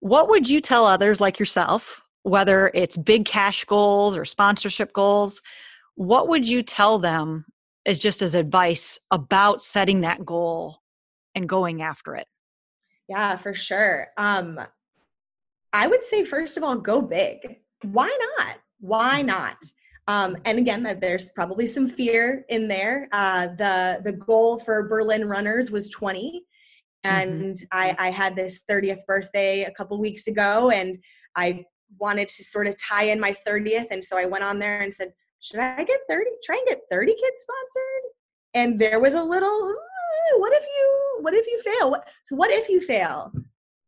what 0.01 0.29
would 0.29 0.47
you 0.47 0.61
tell 0.61 0.85
others 0.85 1.19
like 1.19 1.39
yourself, 1.39 1.99
whether 2.21 2.69
it's 2.75 2.95
big 2.95 3.25
cash 3.25 3.65
goals 3.65 4.15
or 4.15 4.23
sponsorship 4.23 4.93
goals? 4.93 5.41
What 5.95 6.27
would 6.27 6.47
you 6.47 6.63
tell 6.63 6.99
them 6.99 7.45
as 7.85 7.99
just 7.99 8.21
as 8.21 8.35
advice 8.35 8.99
about 9.11 9.61
setting 9.61 10.01
that 10.01 10.25
goal 10.25 10.79
and 11.35 11.47
going 11.47 11.81
after 11.81 12.15
it? 12.15 12.27
Yeah, 13.07 13.35
for 13.35 13.53
sure. 13.53 14.07
Um, 14.17 14.59
I 15.73 15.87
would 15.87 16.03
say, 16.03 16.23
first 16.23 16.57
of 16.57 16.63
all, 16.63 16.75
go 16.75 17.01
big. 17.01 17.59
Why 17.83 18.15
not? 18.37 18.57
Why 18.79 19.19
mm-hmm. 19.19 19.27
not? 19.27 19.57
Um, 20.07 20.35
and 20.45 20.59
again, 20.59 20.83
that 20.83 20.99
there's 20.99 21.29
probably 21.29 21.65
some 21.67 21.87
fear 21.87 22.45
in 22.49 22.67
there. 22.67 23.07
Uh, 23.11 23.47
the 23.57 24.01
the 24.03 24.13
goal 24.13 24.59
for 24.59 24.87
Berlin 24.89 25.25
runners 25.27 25.71
was 25.71 25.89
20, 25.89 26.45
Mm-hmm. 27.05 27.15
and 27.15 27.55
mm-hmm. 27.55 27.65
I, 27.71 27.95
I 27.99 28.11
had 28.11 28.35
this 28.35 28.61
30th 28.69 29.05
birthday 29.05 29.63
a 29.63 29.71
couple 29.71 29.99
weeks 29.99 30.27
ago 30.27 30.69
and 30.69 30.97
i 31.35 31.63
wanted 31.99 32.29
to 32.29 32.43
sort 32.43 32.65
of 32.65 32.75
tie 32.81 33.03
in 33.03 33.19
my 33.19 33.35
30th 33.45 33.87
and 33.91 34.03
so 34.03 34.17
i 34.17 34.25
went 34.25 34.43
on 34.43 34.57
there 34.57 34.79
and 34.81 34.93
said 34.93 35.11
should 35.43 35.59
i 35.59 35.83
get 35.83 35.99
30 36.09 36.29
try 36.43 36.57
and 36.57 36.67
get 36.67 36.81
30 36.89 37.11
kids 37.13 37.41
sponsored 37.41 38.11
and 38.55 38.79
there 38.79 38.99
was 38.99 39.13
a 39.13 39.23
little 39.23 39.75
what 40.37 40.53
if 40.53 40.63
you 40.63 41.17
what 41.21 41.33
if 41.33 41.45
you 41.47 41.61
fail 41.61 41.95
so 42.23 42.35
what 42.35 42.49
if 42.49 42.69
you 42.69 42.81
fail 42.81 43.31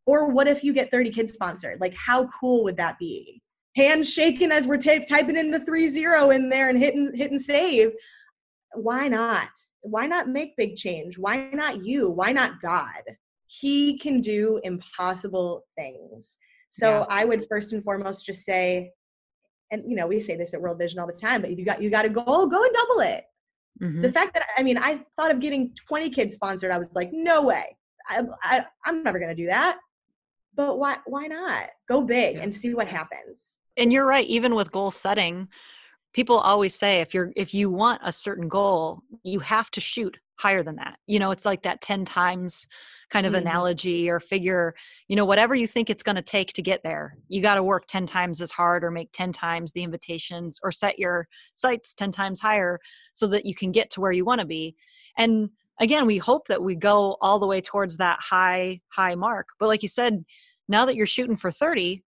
or 0.05 0.31
what 0.31 0.47
if 0.47 0.63
you 0.63 0.73
get 0.73 0.91
30 0.91 1.09
kids 1.09 1.33
sponsored 1.33 1.79
like 1.81 1.95
how 1.95 2.27
cool 2.27 2.63
would 2.63 2.77
that 2.77 2.99
be 2.99 3.41
hands 3.75 4.11
shaking 4.11 4.51
as 4.51 4.67
we're 4.67 4.77
t- 4.77 5.03
typing 5.05 5.37
in 5.37 5.49
the 5.49 5.59
three 5.59 5.87
zero 5.87 6.29
in 6.29 6.49
there 6.49 6.69
and 6.69 6.77
hitting 6.77 7.11
hitting 7.15 7.39
save 7.39 7.91
why 8.75 9.07
not? 9.07 9.49
Why 9.81 10.05
not 10.05 10.29
make 10.29 10.57
big 10.57 10.75
change? 10.75 11.17
Why 11.17 11.49
not 11.53 11.83
you? 11.83 12.09
Why 12.09 12.31
not 12.31 12.61
God? 12.61 13.01
He 13.47 13.97
can 13.99 14.21
do 14.21 14.59
impossible 14.63 15.65
things. 15.77 16.37
So 16.69 16.99
yeah. 16.99 17.05
I 17.09 17.25
would 17.25 17.47
first 17.49 17.73
and 17.73 17.83
foremost 17.83 18.25
just 18.25 18.43
say, 18.43 18.91
and 19.71 19.83
you 19.87 19.95
know, 19.95 20.07
we 20.07 20.19
say 20.19 20.35
this 20.35 20.53
at 20.53 20.61
World 20.61 20.77
Vision 20.77 20.99
all 20.99 21.07
the 21.07 21.13
time, 21.13 21.41
but 21.41 21.57
you 21.57 21.65
got 21.65 21.81
you 21.81 21.89
got 21.89 22.05
a 22.05 22.09
goal, 22.09 22.47
go 22.47 22.63
and 22.63 22.73
double 22.73 23.01
it. 23.01 23.23
Mm-hmm. 23.81 24.01
The 24.01 24.11
fact 24.11 24.33
that 24.33 24.45
I 24.57 24.63
mean, 24.63 24.77
I 24.77 25.03
thought 25.17 25.31
of 25.31 25.39
getting 25.39 25.73
20 25.87 26.09
kids 26.09 26.35
sponsored. 26.35 26.71
I 26.71 26.77
was 26.77 26.89
like, 26.93 27.09
no 27.11 27.41
way. 27.41 27.75
I, 28.07 28.21
I, 28.43 28.65
I'm 28.85 29.03
never 29.03 29.19
going 29.19 29.35
to 29.35 29.35
do 29.35 29.47
that. 29.47 29.77
But 30.55 30.79
why? 30.79 30.97
Why 31.05 31.27
not? 31.27 31.69
Go 31.89 32.01
big 32.01 32.37
and 32.37 32.53
see 32.53 32.73
what 32.73 32.87
happens. 32.87 33.57
And 33.77 33.91
you're 33.91 34.05
right. 34.05 34.25
Even 34.27 34.55
with 34.55 34.71
goal 34.71 34.91
setting, 34.91 35.49
people 36.15 36.37
always 36.37 36.73
say 36.73 37.01
if 37.01 37.13
you're 37.13 37.33
if 37.35 37.53
you 37.53 37.69
want 37.69 38.01
a 38.03 38.11
certain 38.11 38.47
goal 38.47 39.01
you 39.23 39.39
have 39.39 39.69
to 39.69 39.81
shoot 39.81 40.17
higher 40.37 40.63
than 40.63 40.75
that 40.75 40.97
you 41.07 41.19
know 41.19 41.31
it's 41.31 41.45
like 41.45 41.63
that 41.63 41.81
10 41.81 42.05
times 42.05 42.67
kind 43.09 43.25
of 43.25 43.33
mm-hmm. 43.33 43.47
analogy 43.47 44.09
or 44.09 44.19
figure 44.19 44.73
you 45.07 45.15
know 45.15 45.25
whatever 45.25 45.55
you 45.55 45.67
think 45.67 45.89
it's 45.89 46.03
going 46.03 46.15
to 46.15 46.21
take 46.21 46.53
to 46.53 46.61
get 46.61 46.83
there 46.83 47.17
you 47.27 47.41
got 47.41 47.55
to 47.55 47.63
work 47.63 47.85
10 47.87 48.05
times 48.05 48.41
as 48.41 48.51
hard 48.51 48.83
or 48.83 48.91
make 48.91 49.11
10 49.11 49.31
times 49.31 49.71
the 49.71 49.83
invitations 49.83 50.59
or 50.63 50.71
set 50.71 50.99
your 50.99 51.27
sights 51.55 51.93
10 51.93 52.11
times 52.11 52.39
higher 52.39 52.79
so 53.13 53.27
that 53.27 53.45
you 53.45 53.55
can 53.55 53.71
get 53.71 53.89
to 53.91 54.01
where 54.01 54.11
you 54.11 54.25
want 54.25 54.39
to 54.39 54.45
be 54.45 54.75
and 55.17 55.49
again 55.79 56.05
we 56.05 56.17
hope 56.17 56.47
that 56.47 56.63
we 56.63 56.75
go 56.75 57.17
all 57.21 57.39
the 57.39 57.47
way 57.47 57.61
towards 57.61 57.97
that 57.97 58.19
high 58.19 58.79
high 58.89 59.15
mark 59.15 59.47
but 59.59 59.67
like 59.67 59.83
you 59.83 59.89
said 59.89 60.25
now 60.67 60.85
that 60.85 60.95
you're 60.95 61.07
shooting 61.07 61.37
for 61.37 61.51
30 61.51 62.03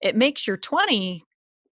it 0.00 0.16
makes 0.16 0.46
your 0.46 0.56
20 0.56 1.24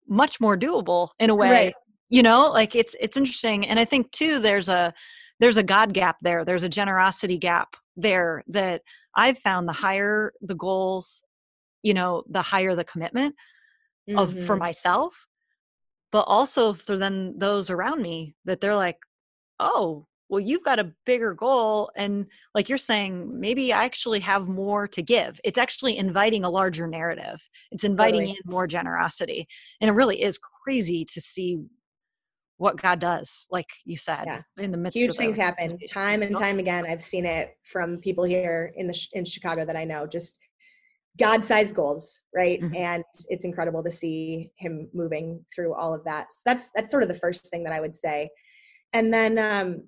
much 0.08 0.40
more 0.40 0.56
doable 0.56 1.08
in 1.18 1.30
a 1.30 1.34
way 1.34 1.50
right. 1.50 1.74
you 2.08 2.22
know 2.22 2.50
like 2.50 2.74
it's 2.74 2.94
it's 3.00 3.16
interesting 3.16 3.66
and 3.66 3.78
i 3.78 3.84
think 3.84 4.10
too 4.10 4.40
there's 4.40 4.68
a 4.68 4.92
there's 5.40 5.56
a 5.56 5.62
god 5.62 5.92
gap 5.92 6.16
there 6.22 6.44
there's 6.44 6.62
a 6.62 6.68
generosity 6.68 7.38
gap 7.38 7.76
there 7.96 8.42
that 8.48 8.82
i've 9.16 9.38
found 9.38 9.68
the 9.68 9.72
higher 9.72 10.32
the 10.40 10.54
goals 10.54 11.22
you 11.82 11.94
know 11.94 12.24
the 12.28 12.42
higher 12.42 12.74
the 12.74 12.84
commitment 12.84 13.34
mm-hmm. 14.08 14.18
of 14.18 14.32
for 14.32 14.54
mm-hmm. 14.54 14.60
myself 14.60 15.26
but 16.12 16.22
also 16.22 16.72
for 16.72 16.96
then 16.96 17.34
those 17.38 17.70
around 17.70 18.00
me 18.00 18.34
that 18.44 18.60
they're 18.60 18.76
like 18.76 18.98
oh 19.60 20.06
well 20.28 20.40
you've 20.40 20.64
got 20.64 20.78
a 20.78 20.92
bigger 21.06 21.34
goal 21.34 21.90
and 21.96 22.26
like 22.54 22.68
you're 22.68 22.78
saying 22.78 23.38
maybe 23.38 23.72
i 23.72 23.84
actually 23.84 24.20
have 24.20 24.48
more 24.48 24.88
to 24.88 25.02
give 25.02 25.40
it's 25.44 25.58
actually 25.58 25.96
inviting 25.96 26.44
a 26.44 26.50
larger 26.50 26.86
narrative 26.86 27.40
it's 27.70 27.84
inviting 27.84 28.20
totally. 28.20 28.40
in 28.44 28.50
more 28.50 28.66
generosity 28.66 29.46
and 29.80 29.88
it 29.90 29.92
really 29.92 30.22
is 30.22 30.38
crazy 30.38 31.04
to 31.04 31.20
see 31.20 31.58
what 32.58 32.76
god 32.76 32.98
does 32.98 33.46
like 33.50 33.68
you 33.84 33.96
said 33.96 34.24
yeah. 34.26 34.40
in 34.58 34.70
the 34.70 34.76
midst 34.76 34.96
of 34.96 35.00
things, 35.00 35.16
huge 35.16 35.16
things 35.16 35.36
happen 35.36 35.78
time 35.92 36.22
and 36.22 36.36
time 36.36 36.58
again 36.58 36.84
i've 36.88 37.02
seen 37.02 37.24
it 37.24 37.56
from 37.64 37.98
people 37.98 38.24
here 38.24 38.72
in 38.76 38.86
the 38.86 39.06
in 39.12 39.24
chicago 39.24 39.64
that 39.64 39.76
i 39.76 39.84
know 39.84 40.06
just 40.06 40.38
god-sized 41.18 41.74
goals 41.74 42.20
right 42.34 42.60
mm-hmm. 42.60 42.76
and 42.76 43.04
it's 43.28 43.44
incredible 43.44 43.82
to 43.82 43.90
see 43.90 44.50
him 44.56 44.88
moving 44.92 45.44
through 45.54 45.74
all 45.74 45.94
of 45.94 46.04
that 46.04 46.32
so 46.32 46.42
that's 46.44 46.70
that's 46.74 46.90
sort 46.90 47.02
of 47.02 47.08
the 47.08 47.18
first 47.18 47.50
thing 47.50 47.64
that 47.64 47.72
i 47.72 47.80
would 47.80 47.94
say 47.94 48.28
and 48.92 49.12
then 49.12 49.38
um 49.38 49.82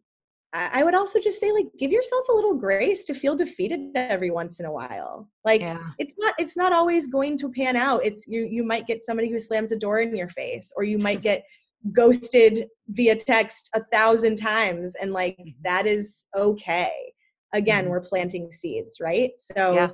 I 0.57 0.85
would 0.85 0.95
also 0.95 1.21
just 1.21 1.41
say 1.41 1.53
like 1.53 1.67
give 1.79 1.91
yourself 1.91 2.29
a 2.29 2.33
little 2.33 2.55
grace 2.55 3.05
to 3.07 3.15
feel 3.15 3.37
defeated 3.37 3.91
every 3.95 4.31
once 4.31 4.59
in 4.61 4.67
a 4.67 4.73
while. 4.73 5.29
Like 5.45 5.61
yeah. 5.61 5.83
it's 5.99 6.15
not 6.19 6.35
it's 6.39 6.57
not 6.57 6.73
always 6.73 7.09
going 7.09 7.37
to 7.39 7.51
pan 7.51 7.77
out. 7.77 8.05
It's 8.05 8.27
you 8.27 8.47
you 8.51 8.65
might 8.65 8.87
get 8.87 9.05
somebody 9.05 9.31
who 9.31 9.39
slams 9.39 9.73
a 9.73 9.77
door 9.77 10.01
in 10.01 10.17
your 10.17 10.29
face 10.29 10.73
or 10.77 10.85
you 10.85 10.99
might 10.99 11.21
get 11.31 11.45
ghosted 11.93 12.69
via 12.89 13.17
text 13.17 13.71
a 13.75 13.81
thousand 13.93 14.37
times 14.37 14.95
and 15.01 15.13
like 15.13 15.37
mm-hmm. 15.39 15.51
that 15.63 15.87
is 15.87 16.27
okay. 16.35 16.91
Again, 17.53 17.85
mm-hmm. 17.85 17.91
we're 17.91 18.01
planting 18.01 18.51
seeds, 18.51 18.99
right? 19.01 19.31
So 19.39 19.75
yeah. 19.75 19.89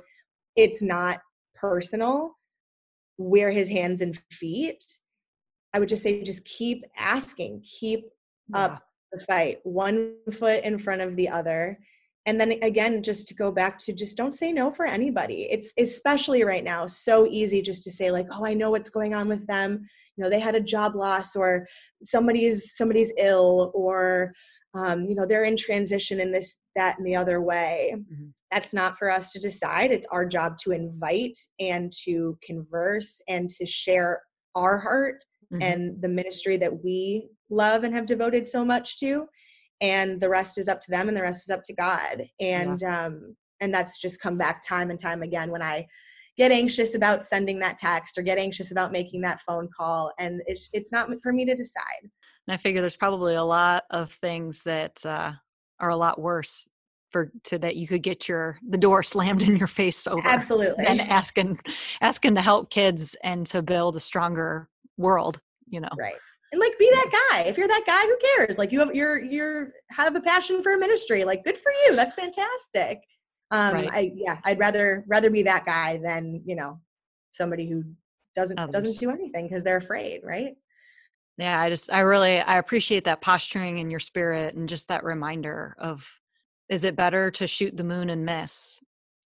it's 0.55 0.81
not 0.81 1.19
personal. 1.55 2.37
We're 3.17 3.51
his 3.51 3.69
hands 3.69 4.01
and 4.01 4.19
feet. 4.31 4.83
I 5.73 5.79
would 5.79 5.89
just 5.89 6.03
say 6.03 6.21
just 6.23 6.45
keep 6.45 6.83
asking, 6.97 7.63
keep 7.63 8.05
yeah. 8.49 8.59
up 8.59 8.83
the 9.11 9.19
fight, 9.19 9.59
one 9.63 10.15
foot 10.31 10.63
in 10.63 10.77
front 10.77 11.01
of 11.01 11.15
the 11.15 11.29
other. 11.29 11.79
And 12.25 12.39
then 12.39 12.53
again, 12.61 13.03
just 13.03 13.27
to 13.27 13.33
go 13.33 13.51
back 13.51 13.77
to 13.79 13.93
just 13.93 14.15
don't 14.15 14.33
say 14.33 14.53
no 14.53 14.71
for 14.71 14.85
anybody. 14.85 15.47
It's 15.51 15.73
especially 15.77 16.43
right 16.43 16.63
now 16.63 16.87
so 16.87 17.27
easy 17.27 17.61
just 17.61 17.83
to 17.83 17.91
say 17.91 18.11
like, 18.11 18.27
oh, 18.31 18.45
I 18.45 18.53
know 18.53 18.71
what's 18.71 18.89
going 18.89 19.13
on 19.13 19.27
with 19.27 19.45
them. 19.47 19.81
You 20.15 20.23
know, 20.23 20.29
they 20.29 20.39
had 20.39 20.55
a 20.55 20.61
job 20.61 20.95
loss, 20.95 21.35
or 21.35 21.67
somebody's 22.03 22.75
somebody's 22.77 23.11
ill, 23.17 23.71
or 23.75 24.33
um, 24.73 25.05
you 25.05 25.15
know, 25.15 25.25
they're 25.25 25.43
in 25.43 25.57
transition 25.57 26.19
in 26.19 26.31
this, 26.31 26.55
that, 26.75 26.97
and 26.97 27.05
the 27.05 27.15
other 27.15 27.41
way. 27.41 27.93
Mm-hmm. 27.95 28.27
That's 28.51 28.73
not 28.73 28.97
for 28.97 29.11
us 29.11 29.31
to 29.33 29.39
decide. 29.39 29.91
It's 29.91 30.07
our 30.11 30.25
job 30.25 30.57
to 30.63 30.71
invite 30.71 31.37
and 31.59 31.91
to 32.05 32.37
converse 32.43 33.21
and 33.27 33.49
to 33.51 33.65
share 33.65 34.21
our 34.55 34.77
heart 34.79 35.23
mm-hmm. 35.51 35.61
and 35.61 36.01
the 36.01 36.07
ministry 36.07 36.57
that 36.57 36.83
we 36.83 37.27
love 37.49 37.83
and 37.83 37.93
have 37.93 38.05
devoted 38.05 38.45
so 38.45 38.63
much 38.63 38.99
to 38.99 39.25
and 39.83 40.19
the 40.19 40.29
rest 40.29 40.57
is 40.57 40.67
up 40.67 40.79
to 40.79 40.89
them 40.89 41.07
and 41.07 41.15
the 41.15 41.21
rest 41.21 41.47
is 41.47 41.53
up 41.53 41.63
to 41.65 41.73
god. 41.73 42.23
And 42.39 42.81
yeah. 42.81 43.05
um 43.05 43.35
and 43.59 43.71
that's 43.71 43.99
just 43.99 44.19
come 44.19 44.37
back 44.37 44.63
time 44.67 44.89
and 44.89 44.99
time 44.99 45.21
again 45.21 45.51
when 45.51 45.61
i 45.61 45.85
get 46.35 46.51
anxious 46.51 46.95
about 46.95 47.23
sending 47.23 47.59
that 47.59 47.77
text 47.77 48.17
or 48.17 48.23
get 48.23 48.39
anxious 48.39 48.71
about 48.71 48.91
making 48.91 49.21
that 49.21 49.39
phone 49.41 49.69
call 49.77 50.11
and 50.17 50.41
it's 50.47 50.69
it's 50.73 50.91
not 50.91 51.09
for 51.21 51.31
me 51.31 51.45
to 51.45 51.55
decide. 51.55 52.01
And 52.01 52.53
i 52.53 52.57
figure 52.57 52.81
there's 52.81 52.97
probably 52.97 53.35
a 53.35 53.43
lot 53.43 53.83
of 53.91 54.11
things 54.13 54.63
that 54.63 55.05
uh, 55.05 55.33
are 55.79 55.89
a 55.89 55.95
lot 55.95 56.19
worse 56.19 56.67
for 57.11 57.31
to 57.43 57.59
that 57.59 57.75
you 57.75 57.87
could 57.87 58.01
get 58.01 58.27
your 58.27 58.57
the 58.67 58.77
door 58.77 59.03
slammed 59.13 59.43
in 59.43 59.55
your 59.55 59.67
face 59.67 60.07
over 60.07 60.27
absolutely. 60.27 60.85
and 60.87 61.01
asking 61.01 61.59
asking 62.01 62.35
to 62.35 62.41
help 62.41 62.71
kids 62.71 63.15
and 63.23 63.45
to 63.47 63.61
build 63.61 63.95
a 63.95 63.99
stronger 63.99 64.69
world 64.97 65.39
you 65.67 65.79
know? 65.79 65.89
Right 65.97 66.15
and 66.53 66.59
like 66.59 66.77
be 66.77 66.89
that 66.89 67.27
guy 67.31 67.41
if 67.41 67.57
you're 67.57 67.67
that 67.67 67.83
guy 67.85 68.01
who 68.03 68.17
cares 68.35 68.57
like 68.57 68.71
you 68.71 68.79
have 68.79 68.93
you're 68.95 69.21
you're 69.21 69.73
have 69.89 70.15
a 70.15 70.21
passion 70.21 70.61
for 70.63 70.75
a 70.75 70.77
ministry 70.77 71.25
like 71.25 71.43
good 71.43 71.57
for 71.57 71.71
you 71.85 71.95
that's 71.95 72.13
fantastic 72.13 73.01
um 73.51 73.73
right. 73.73 73.89
i 73.91 74.11
yeah 74.15 74.37
i'd 74.45 74.59
rather 74.59 75.03
rather 75.07 75.29
be 75.29 75.43
that 75.43 75.65
guy 75.65 75.99
than 76.01 76.41
you 76.45 76.55
know 76.55 76.79
somebody 77.31 77.67
who 77.67 77.83
doesn't 78.35 78.57
Others. 78.57 78.71
doesn't 78.71 78.99
do 78.99 79.09
anything 79.09 79.47
because 79.47 79.63
they're 79.63 79.77
afraid 79.77 80.21
right 80.23 80.53
yeah 81.37 81.59
i 81.59 81.69
just 81.69 81.91
i 81.91 81.99
really 81.99 82.39
i 82.39 82.57
appreciate 82.57 83.03
that 83.05 83.21
posturing 83.21 83.79
in 83.79 83.89
your 83.89 83.99
spirit 83.99 84.55
and 84.55 84.69
just 84.69 84.87
that 84.87 85.03
reminder 85.03 85.75
of 85.79 86.07
is 86.69 86.83
it 86.83 86.95
better 86.95 87.31
to 87.31 87.47
shoot 87.47 87.75
the 87.75 87.83
moon 87.83 88.11
and 88.11 88.25
miss 88.25 88.79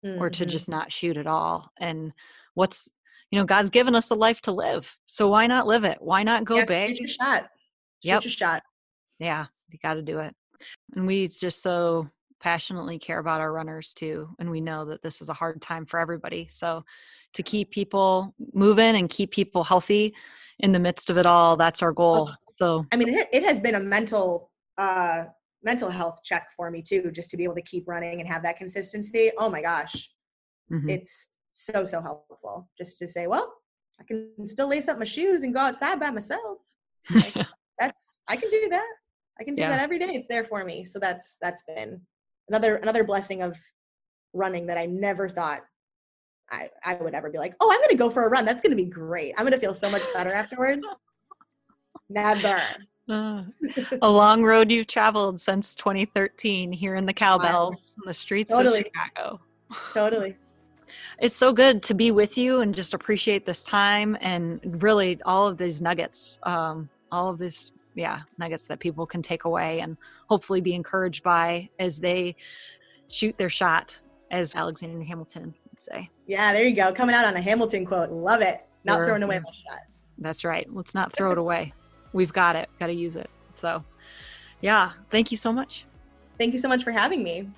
mm-hmm. 0.07 0.23
or 0.23 0.31
to 0.31 0.45
mm-hmm. 0.45 0.51
just 0.51 0.69
not 0.69 0.93
shoot 0.93 1.17
at 1.17 1.27
all 1.27 1.71
and 1.79 2.13
what's 2.55 2.89
you 3.31 3.39
know 3.39 3.45
god's 3.45 3.71
given 3.71 3.95
us 3.95 4.11
a 4.11 4.15
life 4.15 4.41
to 4.41 4.53
live 4.53 4.97
so 5.07 5.29
why 5.29 5.47
not 5.47 5.67
live 5.67 5.85
it? 5.85 5.99
Why 6.01 6.23
not 6.23 6.45
go 6.45 6.57
yeah, 6.57 6.65
big? 6.65 6.91
shoot 6.91 7.01
your 7.01 7.09
shot. 7.09 7.43
Shoot 8.03 8.09
yep. 8.09 8.25
your 8.25 8.31
shot. 8.31 8.63
Yeah 9.19 9.47
you 9.71 9.79
got 9.83 9.95
to 9.95 10.03
do 10.03 10.19
it. 10.19 10.35
And 10.97 11.07
we 11.07 11.29
just 11.29 11.63
so 11.63 12.09
passionately 12.41 12.99
care 12.99 13.19
about 13.19 13.41
our 13.41 13.53
runners 13.53 13.93
too 13.95 14.29
and 14.39 14.49
we 14.49 14.61
know 14.61 14.85
that 14.85 15.03
this 15.03 15.21
is 15.21 15.29
a 15.29 15.35
hard 15.35 15.61
time 15.61 15.85
for 15.85 15.99
everybody 15.99 16.47
so 16.49 16.85
to 17.35 17.43
keep 17.43 17.69
people 17.73 18.33
moving 18.55 18.95
and 18.95 19.11
keep 19.11 19.33
people 19.33 19.65
healthy 19.65 20.15
in 20.61 20.71
the 20.71 20.79
midst 20.79 21.11
of 21.11 21.19
it 21.19 21.27
all 21.27 21.57
that's 21.57 21.83
our 21.83 21.93
goal 21.93 22.31
so 22.55 22.87
i 22.93 22.97
mean 22.97 23.09
it, 23.09 23.27
it 23.33 23.43
has 23.43 23.59
been 23.59 23.75
a 23.75 23.81
mental 23.81 24.53
uh 24.79 25.25
mental 25.63 25.91
health 25.91 26.21
check 26.25 26.49
for 26.57 26.71
me 26.71 26.83
too 26.83 27.11
just 27.13 27.31
to 27.31 27.37
be 27.37 27.45
able 27.45 27.55
to 27.55 27.63
keep 27.63 27.87
running 27.87 28.21
and 28.21 28.29
have 28.29 28.43
that 28.43 28.57
consistency. 28.57 29.31
Oh 29.39 29.51
my 29.51 29.63
gosh. 29.63 30.11
Mm-hmm. 30.71 30.89
it's 30.91 31.29
so 31.53 31.85
so 31.85 32.01
helpful 32.01 32.69
just 32.79 32.99
to 32.99 33.09
say 33.09 33.27
well 33.27 33.53
i 34.01 34.05
can 34.05 34.31
still 34.47 34.69
lace 34.69 34.89
up 34.89 34.99
my 34.99 35.05
shoes 35.05 35.43
and 35.43 35.55
go 35.55 35.61
outside 35.61 35.99
by 35.99 36.11
myself. 36.11 36.59
Like, 37.15 37.35
that's 37.79 38.19
i 38.29 38.37
can 38.37 38.51
do 38.51 38.69
that. 38.71 38.87
I 39.41 39.45
can 39.45 39.55
do 39.55 39.63
yeah. 39.63 39.69
that 39.69 39.81
every 39.81 39.99
day. 39.99 40.11
It's 40.11 40.27
there 40.27 40.45
for 40.45 40.65
me. 40.65 40.85
So 40.85 40.99
that's 40.99 41.37
that's 41.41 41.63
been 41.63 42.01
another 42.49 42.77
another 42.77 43.05
blessing 43.05 43.43
of 43.43 43.57
running 44.35 44.67
that 44.67 44.77
i 44.77 44.85
never 44.85 45.27
thought 45.27 45.63
i 46.51 46.69
i 46.85 46.97
would 46.97 47.15
ever 47.15 47.31
be 47.31 47.39
like 47.39 47.55
oh 47.61 47.73
i'm 47.73 47.81
gonna 47.81 47.97
go 47.97 48.11
for 48.11 48.27
a 48.27 48.31
run. 48.31 48.45
That's 48.45 48.61
gonna 48.61 48.77
be 48.77 48.85
great. 48.85 49.35
I'm 49.37 49.45
gonna 49.45 49.59
feel 49.59 49.75
so 49.75 49.91
much 49.91 50.03
better 50.15 50.33
afterwards. 50.33 50.87
Never. 52.09 52.61
Uh, 53.11 53.43
a 54.03 54.11
long 54.11 54.43
road 54.43 54.71
you've 54.71 54.87
traveled 54.87 55.41
since 55.41 55.75
2013 55.75 56.71
here 56.71 56.95
in 56.95 57.07
the 57.07 57.13
cowbell 57.15 57.71
wow. 57.71 57.77
the 58.05 58.13
streets 58.13 58.51
totally. 58.51 58.81
of 58.81 58.85
chicago. 58.85 59.41
Totally 59.95 60.37
it's 61.19 61.37
so 61.37 61.53
good 61.53 61.83
to 61.85 61.95
be 61.95 62.11
with 62.11 62.37
you 62.39 62.61
and 62.61 62.75
just 62.75 62.95
appreciate 62.95 63.47
this 63.47 63.63
time 63.63 64.17
and 64.21 64.83
really 64.83 65.21
all 65.25 65.47
of 65.47 65.57
these 65.59 65.81
nuggets 65.81 66.39
um, 66.45 66.89
all 67.11 67.31
of 67.31 67.39
these 67.39 67.73
yeah 67.95 68.21
nuggets 68.39 68.67
that 68.67 68.79
people 68.79 69.07
can 69.07 69.23
take 69.23 69.45
away 69.45 69.81
and 69.81 69.97
hopefully 70.29 70.61
be 70.61 70.75
encouraged 70.75 71.23
by 71.23 71.69
as 71.79 71.99
they 71.99 72.37
shoot 73.09 73.37
their 73.39 73.51
shot 73.51 73.99
as 74.31 74.55
alexander 74.55 75.03
hamilton 75.03 75.55
would 75.79 75.81
say. 75.81 76.11
Yeah 76.27 76.53
there 76.53 76.65
you 76.65 76.75
go. 76.75 76.93
Coming 76.93 77.15
out 77.15 77.25
on 77.25 77.37
a 77.37 77.41
hamilton 77.41 77.87
quote. 77.87 78.11
Love 78.11 78.41
it. 78.41 78.65
Not 78.85 79.05
throwing 79.05 79.23
away 79.23 79.39
my 79.39 79.51
shot. 79.69 79.81
That's 80.19 80.45
right. 80.45 80.67
Let's 80.73 80.95
not 80.95 81.15
throw 81.15 81.33
it 81.33 81.39
away. 81.39 81.73
We've 82.13 82.33
got 82.33 82.57
it. 82.57 82.69
Got 82.79 82.89
to 82.89 82.95
use 82.95 83.17
it. 83.17 83.31
So 83.55 83.85
yeah 84.61 84.93
thank 85.11 85.31
you 85.31 85.37
so 85.37 85.53
much. 85.53 85.87
Thank 86.39 86.53
you 86.53 86.59
so 86.59 86.69
much 86.69 86.85
for 86.85 86.93
having 86.93 87.23
me 87.23 87.49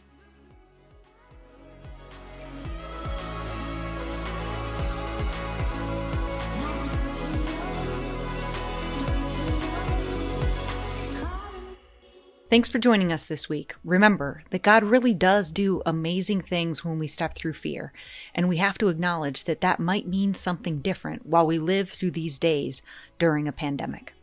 Thanks 12.51 12.69
for 12.69 12.81
joining 12.81 13.13
us 13.13 13.27
this 13.27 13.49
week. 13.49 13.77
Remember 13.85 14.43
that 14.51 14.65
God 14.65 14.83
really 14.83 15.15
does 15.15 15.53
do 15.53 15.83
amazing 15.87 16.41
things 16.41 16.85
when 16.85 16.99
we 16.99 17.07
step 17.07 17.33
through 17.33 17.53
fear, 17.53 17.93
and 18.35 18.49
we 18.49 18.57
have 18.57 18.77
to 18.79 18.89
acknowledge 18.89 19.45
that 19.45 19.61
that 19.61 19.79
might 19.79 20.09
mean 20.09 20.35
something 20.35 20.81
different 20.81 21.25
while 21.25 21.47
we 21.47 21.61
live 21.61 21.89
through 21.89 22.11
these 22.11 22.41
days 22.41 22.83
during 23.21 23.47
a 23.47 23.53
pandemic. 23.53 24.15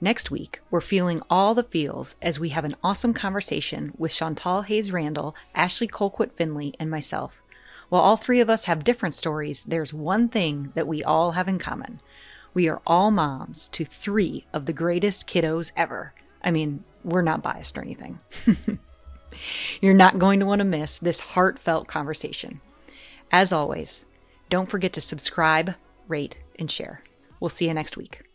Next 0.00 0.30
week, 0.30 0.62
we're 0.70 0.80
feeling 0.80 1.20
all 1.28 1.54
the 1.54 1.62
feels 1.62 2.16
as 2.22 2.40
we 2.40 2.48
have 2.48 2.64
an 2.64 2.76
awesome 2.82 3.12
conversation 3.12 3.92
with 3.98 4.14
Chantal 4.14 4.62
Hayes 4.62 4.90
Randall, 4.90 5.34
Ashley 5.54 5.86
Colquitt 5.86 6.32
Finley, 6.32 6.74
and 6.80 6.90
myself. 6.90 7.42
While 7.90 8.00
all 8.00 8.16
three 8.16 8.40
of 8.40 8.48
us 8.48 8.64
have 8.64 8.84
different 8.84 9.14
stories, 9.14 9.64
there's 9.64 9.92
one 9.92 10.30
thing 10.30 10.72
that 10.74 10.88
we 10.88 11.04
all 11.04 11.32
have 11.32 11.46
in 11.46 11.58
common. 11.58 12.00
We 12.54 12.70
are 12.70 12.80
all 12.86 13.10
moms 13.10 13.68
to 13.68 13.84
three 13.84 14.46
of 14.50 14.64
the 14.64 14.72
greatest 14.72 15.28
kiddos 15.28 15.72
ever. 15.76 16.14
I 16.42 16.50
mean, 16.50 16.84
we're 17.04 17.22
not 17.22 17.42
biased 17.42 17.76
or 17.76 17.82
anything. 17.82 18.18
You're 19.80 19.94
not 19.94 20.18
going 20.18 20.40
to 20.40 20.46
want 20.46 20.58
to 20.60 20.64
miss 20.64 20.98
this 20.98 21.20
heartfelt 21.20 21.88
conversation. 21.88 22.60
As 23.32 23.52
always, 23.52 24.04
don't 24.48 24.68
forget 24.68 24.92
to 24.94 25.00
subscribe, 25.00 25.74
rate, 26.08 26.38
and 26.58 26.70
share. 26.70 27.02
We'll 27.38 27.48
see 27.48 27.68
you 27.68 27.74
next 27.74 27.96
week. 27.96 28.29